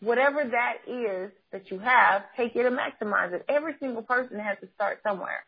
Whatever 0.00 0.44
that 0.44 0.76
is 0.86 1.32
that 1.52 1.70
you 1.70 1.78
have, 1.78 2.22
take 2.36 2.54
it 2.54 2.66
and 2.66 2.78
maximize 2.78 3.32
it. 3.32 3.44
Every 3.48 3.74
single 3.80 4.02
person 4.02 4.38
has 4.38 4.58
to 4.60 4.68
start 4.74 5.00
somewhere. 5.02 5.44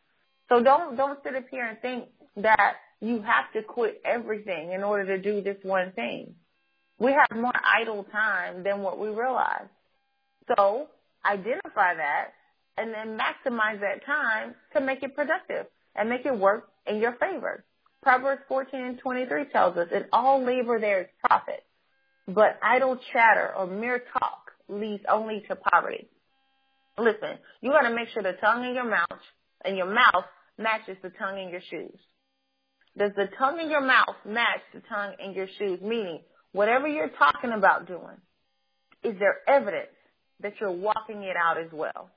So 0.48 0.62
don't, 0.62 0.96
don't 0.96 1.18
sit 1.22 1.34
up 1.34 1.44
here 1.50 1.66
and 1.66 1.78
think 1.80 2.06
that 2.36 2.76
you 3.00 3.22
have 3.22 3.52
to 3.54 3.62
quit 3.62 4.00
everything 4.04 4.72
in 4.72 4.82
order 4.82 5.16
to 5.16 5.22
do 5.22 5.42
this 5.42 5.58
one 5.62 5.92
thing. 5.92 6.34
We 6.98 7.12
have 7.12 7.38
more 7.38 7.52
idle 7.62 8.04
time 8.10 8.64
than 8.64 8.80
what 8.80 8.98
we 8.98 9.08
realize. 9.08 9.68
So 10.56 10.88
identify 11.24 11.94
that 11.94 12.28
and 12.76 12.92
then 12.92 13.18
maximize 13.18 13.80
that 13.80 14.04
time 14.04 14.54
to 14.74 14.80
make 14.80 15.02
it 15.02 15.14
productive 15.14 15.66
and 15.94 16.08
make 16.08 16.24
it 16.26 16.36
work 16.36 16.68
in 16.86 16.98
your 16.98 17.12
favor. 17.12 17.64
Proverbs 18.02 18.42
14 18.48 18.80
and 18.80 18.98
23 18.98 19.46
tells 19.46 19.76
us, 19.76 19.88
in 19.92 20.04
all 20.12 20.44
labor 20.44 20.80
there 20.80 21.02
is 21.02 21.06
profit, 21.24 21.64
but 22.26 22.58
idle 22.62 22.98
chatter 23.12 23.54
or 23.56 23.66
mere 23.66 24.02
talk 24.12 24.52
leads 24.68 25.02
only 25.08 25.42
to 25.48 25.56
poverty. 25.56 26.08
Listen, 26.98 27.38
you 27.60 27.70
gotta 27.70 27.94
make 27.94 28.08
sure 28.08 28.22
the 28.22 28.32
tongue 28.40 28.64
in 28.64 28.74
your 28.74 28.88
mouth 28.88 29.20
and 29.64 29.76
your 29.76 29.92
mouth 29.92 30.24
matches 30.58 30.96
the 31.02 31.10
tongue 31.10 31.38
in 31.38 31.48
your 31.48 31.60
shoes. 31.70 31.98
Does 32.96 33.12
the 33.16 33.28
tongue 33.38 33.60
in 33.60 33.70
your 33.70 33.80
mouth 33.80 34.16
match 34.26 34.60
the 34.74 34.80
tongue 34.88 35.14
in 35.24 35.32
your 35.32 35.46
shoes? 35.58 35.80
Meaning, 35.80 36.20
whatever 36.52 36.88
you're 36.88 37.10
talking 37.10 37.52
about 37.52 37.86
doing, 37.86 38.16
is 39.04 39.18
there 39.18 39.38
evidence 39.46 39.94
that 40.40 40.54
you're 40.60 40.72
walking 40.72 41.22
it 41.22 41.36
out 41.36 41.58
as 41.58 41.70
well? 41.72 42.10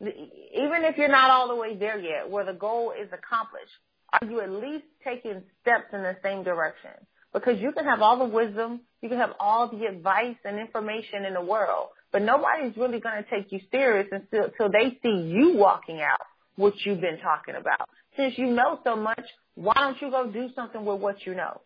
Even 0.00 0.84
if 0.84 0.96
you're 0.96 1.08
not 1.08 1.30
all 1.30 1.48
the 1.48 1.54
way 1.54 1.76
there 1.76 1.98
yet, 1.98 2.30
where 2.30 2.44
the 2.44 2.52
goal 2.52 2.92
is 2.98 3.08
accomplished, 3.12 3.70
are 4.12 4.28
you 4.28 4.40
at 4.40 4.50
least 4.50 4.84
taking 5.04 5.42
steps 5.62 5.86
in 5.92 6.02
the 6.02 6.16
same 6.22 6.44
direction? 6.44 6.90
Because 7.32 7.58
you 7.60 7.72
can 7.72 7.84
have 7.86 8.02
all 8.02 8.18
the 8.18 8.26
wisdom, 8.26 8.80
you 9.00 9.08
can 9.08 9.18
have 9.18 9.32
all 9.40 9.68
the 9.68 9.86
advice 9.86 10.36
and 10.44 10.58
information 10.58 11.24
in 11.24 11.32
the 11.32 11.40
world, 11.40 11.88
but 12.12 12.20
nobody's 12.20 12.76
really 12.76 13.00
going 13.00 13.22
to 13.22 13.30
take 13.30 13.50
you 13.50 13.60
serious 13.70 14.06
until, 14.12 14.44
until 14.44 14.70
they 14.70 14.98
see 15.02 15.28
you 15.28 15.54
walking 15.56 16.02
out 16.02 16.20
what 16.56 16.74
you've 16.84 17.00
been 17.00 17.18
talking 17.20 17.54
about. 17.54 17.88
Since 18.16 18.36
you 18.36 18.48
know 18.48 18.80
so 18.84 18.96
much, 18.96 19.24
why 19.54 19.72
don't 19.76 20.00
you 20.02 20.10
go 20.10 20.30
do 20.30 20.50
something 20.54 20.84
with 20.84 21.00
what 21.00 21.24
you 21.24 21.34
know? 21.34 21.62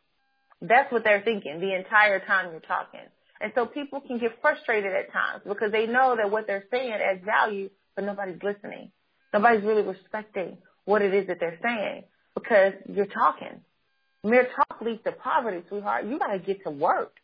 That's 0.60 0.90
what 0.92 1.02
they're 1.02 1.22
thinking 1.22 1.60
the 1.60 1.74
entire 1.74 2.20
time 2.20 2.52
you're 2.52 2.60
talking. 2.60 3.00
And 3.40 3.52
so 3.54 3.66
people 3.66 4.00
can 4.00 4.18
get 4.18 4.40
frustrated 4.40 4.92
at 4.92 5.12
times 5.12 5.42
because 5.46 5.72
they 5.72 5.86
know 5.86 6.14
that 6.16 6.30
what 6.30 6.46
they're 6.46 6.64
saying 6.70 6.92
adds 6.92 7.24
value, 7.24 7.70
but 7.96 8.04
nobody's 8.04 8.40
listening. 8.42 8.92
Nobody's 9.34 9.64
really 9.64 9.82
respecting 9.82 10.58
what 10.84 11.02
it 11.02 11.12
is 11.12 11.26
that 11.26 11.38
they're 11.40 11.58
saying 11.62 12.04
because 12.36 12.74
you're 12.92 13.06
talking. 13.06 13.60
Mere 14.22 14.48
talk 14.54 14.80
leads 14.80 15.02
to 15.04 15.12
poverty, 15.12 15.62
sweetheart. 15.68 16.04
You 16.04 16.18
got 16.18 16.32
to 16.32 16.38
get 16.38 16.62
to 16.64 16.70
work. 16.70 17.14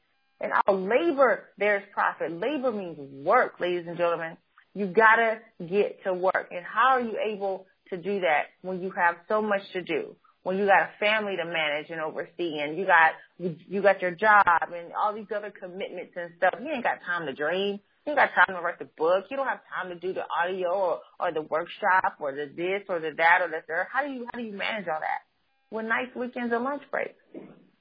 And 0.41 0.53
our 0.67 0.75
labor, 0.75 1.45
there's 1.59 1.85
profit. 1.93 2.33
Labor 2.33 2.73
means 2.73 2.99
work, 3.25 3.61
ladies 3.61 3.87
and 3.87 3.97
gentlemen. 3.97 4.37
You 4.75 4.87
got 4.87 5.17
to 5.17 5.39
get 5.65 6.03
to 6.05 6.15
work. 6.15 6.49
And 6.51 6.65
how 6.65 6.95
are 6.95 7.01
you 7.01 7.17
able 7.25 7.67
to 7.91 7.97
do 7.97 8.21
that 8.21 8.47
when 8.63 8.83
you 8.83 8.91
have 8.91 9.17
so 9.29 9.41
much 9.43 9.63
to 9.75 9.83
do? 9.83 10.17
When 10.43 10.59
you 10.59 10.67
got 10.67 10.83
a 10.83 10.91
family 10.99 11.37
to 11.37 11.45
manage 11.45 11.91
and 11.91 12.01
oversee 12.01 12.59
and 12.59 12.77
you 12.77 12.85
got, 12.87 13.13
you 13.39 13.83
got 13.83 14.03
your 14.03 14.11
job 14.11 14.45
and 14.75 14.93
all 14.93 15.15
these 15.15 15.31
other 15.35 15.53
commitments 15.53 16.15
and 16.17 16.33
stuff. 16.37 16.55
You 16.61 16.73
ain't 16.73 16.83
got 16.83 16.99
time 17.07 17.27
to 17.27 17.33
dream. 17.33 17.79
You 18.07 18.17
got 18.17 18.31
time 18.35 18.57
to 18.57 18.63
write 18.63 18.81
the 18.81 18.89
book. 18.97 19.27
You 19.31 19.37
don't 19.37 19.47
have 19.47 19.61
time 19.75 19.89
to 19.91 19.95
do 19.95 20.13
the 20.13 20.25
audio 20.27 20.71
or, 20.71 21.01
or 21.21 21.33
the 21.33 21.43
workshop 21.43 22.17
or 22.19 22.33
the 22.33 22.51
this 22.55 22.83
or 22.89 22.99
the 22.99 23.13
that 23.17 23.41
or 23.43 23.49
the 23.49 23.63
third. 23.67 23.87
How 23.93 24.05
do 24.05 24.13
you 24.13 24.27
how 24.33 24.39
do 24.39 24.45
you 24.45 24.53
manage 24.53 24.89
all 24.89 24.99
that? 24.99 25.23
With 25.71 25.87
nice 25.87 26.09
weekends 26.17 26.53
and 26.53 26.65
lunch 26.65 26.83
breaks. 26.91 27.15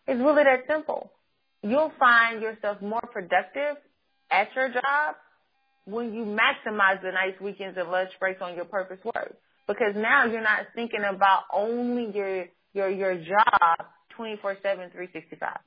It's 0.07 0.19
really 0.19 0.43
that 0.43 0.65
simple. 0.67 1.11
You'll 1.63 1.91
find 1.99 2.41
yourself 2.41 2.81
more 2.81 3.01
productive 3.11 3.77
at 4.29 4.49
your 4.55 4.69
job 4.69 5.15
when 5.85 6.13
you 6.13 6.23
maximize 6.23 7.01
the 7.01 7.11
nice 7.11 7.39
weekends 7.41 7.77
and 7.77 7.89
lunch 7.89 8.11
breaks 8.19 8.41
on 8.41 8.55
your 8.55 8.65
purpose 8.65 8.99
work. 9.03 9.35
Because 9.67 9.93
now 9.95 10.25
you're 10.25 10.41
not 10.41 10.67
thinking 10.75 11.03
about 11.03 11.43
only 11.51 12.15
your 12.15 12.45
your 12.73 12.89
your 12.89 13.15
job 13.15 13.85
24/7 14.17 14.61
365. 14.61 15.57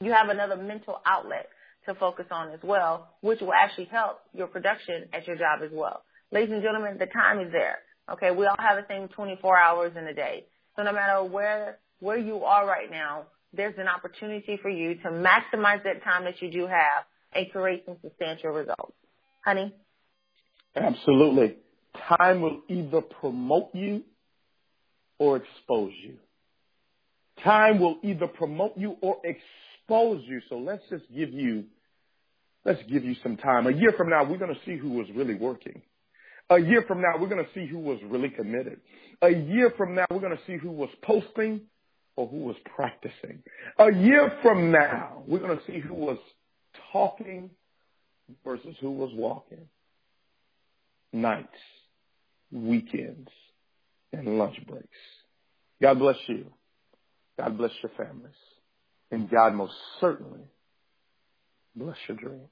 You 0.00 0.12
have 0.12 0.30
another 0.30 0.56
mental 0.56 1.00
outlet 1.06 1.48
to 1.86 1.94
focus 1.94 2.26
on 2.30 2.50
as 2.52 2.60
well, 2.62 3.08
which 3.20 3.40
will 3.40 3.52
actually 3.52 3.86
help 3.86 4.20
your 4.34 4.46
production 4.46 5.06
at 5.12 5.26
your 5.26 5.36
job 5.36 5.60
as 5.64 5.70
well. 5.72 6.02
Ladies 6.32 6.52
and 6.52 6.62
gentlemen, 6.62 6.98
the 6.98 7.06
time 7.06 7.40
is 7.40 7.52
there. 7.52 7.78
Okay, 8.12 8.30
we 8.30 8.46
all 8.46 8.56
have 8.58 8.76
the 8.76 8.86
same 8.88 9.08
24 9.08 9.58
hours 9.58 9.92
in 9.96 10.06
a 10.06 10.14
day. 10.14 10.44
So 10.76 10.82
no 10.82 10.92
matter 10.92 11.24
where 11.24 11.78
where 11.98 12.18
you 12.18 12.44
are 12.44 12.66
right 12.66 12.90
now, 12.90 13.24
there's 13.52 13.74
an 13.78 13.88
opportunity 13.88 14.58
for 14.60 14.68
you 14.68 14.96
to 14.96 15.08
maximize 15.08 15.82
that 15.84 16.04
time 16.04 16.24
that 16.24 16.40
you 16.42 16.50
do 16.50 16.66
have 16.66 17.04
and 17.34 17.50
create 17.50 17.84
some 17.86 17.96
substantial 18.02 18.50
results. 18.50 18.92
Honey? 19.44 19.74
Absolutely. 20.74 21.56
Time 22.08 22.42
will 22.42 22.60
either 22.68 23.00
promote 23.00 23.70
you 23.74 24.02
or 25.18 25.38
expose 25.38 25.92
you. 26.02 26.16
Time 27.42 27.80
will 27.80 27.96
either 28.02 28.26
promote 28.26 28.76
you 28.76 28.96
or 29.00 29.16
expose 29.24 30.22
you. 30.26 30.40
So 30.48 30.58
let's 30.58 30.82
just 30.90 31.04
give 31.14 31.30
you 31.30 31.64
Let's 32.66 32.82
give 32.90 33.04
you 33.04 33.14
some 33.22 33.36
time. 33.36 33.68
A 33.68 33.70
year 33.70 33.92
from 33.96 34.10
now, 34.10 34.24
we're 34.24 34.38
going 34.38 34.52
to 34.52 34.60
see 34.66 34.76
who 34.76 34.90
was 34.90 35.06
really 35.14 35.36
working. 35.36 35.82
A 36.50 36.58
year 36.58 36.84
from 36.88 37.00
now, 37.00 37.12
we're 37.16 37.28
going 37.28 37.44
to 37.44 37.50
see 37.54 37.64
who 37.64 37.78
was 37.78 38.00
really 38.04 38.28
committed. 38.28 38.80
A 39.22 39.30
year 39.30 39.72
from 39.76 39.94
now, 39.94 40.04
we're 40.10 40.18
going 40.18 40.36
to 40.36 40.42
see 40.48 40.56
who 40.56 40.72
was 40.72 40.88
posting 41.02 41.60
or 42.16 42.26
who 42.26 42.38
was 42.38 42.56
practicing. 42.74 43.44
A 43.78 43.92
year 43.92 44.36
from 44.42 44.72
now, 44.72 45.22
we're 45.28 45.38
going 45.38 45.56
to 45.56 45.64
see 45.64 45.78
who 45.78 45.94
was 45.94 46.18
talking 46.92 47.50
versus 48.44 48.74
who 48.80 48.90
was 48.90 49.10
walking. 49.14 49.68
Nights, 51.12 51.46
weekends, 52.50 53.30
and 54.12 54.38
lunch 54.38 54.56
breaks. 54.66 54.88
God 55.80 56.00
bless 56.00 56.16
you. 56.26 56.46
God 57.38 57.56
bless 57.58 57.70
your 57.80 57.92
families. 57.96 58.34
And 59.12 59.30
God 59.30 59.54
most 59.54 59.74
certainly 60.00 60.40
bless 61.76 61.96
your 62.08 62.16
dreams. 62.16 62.48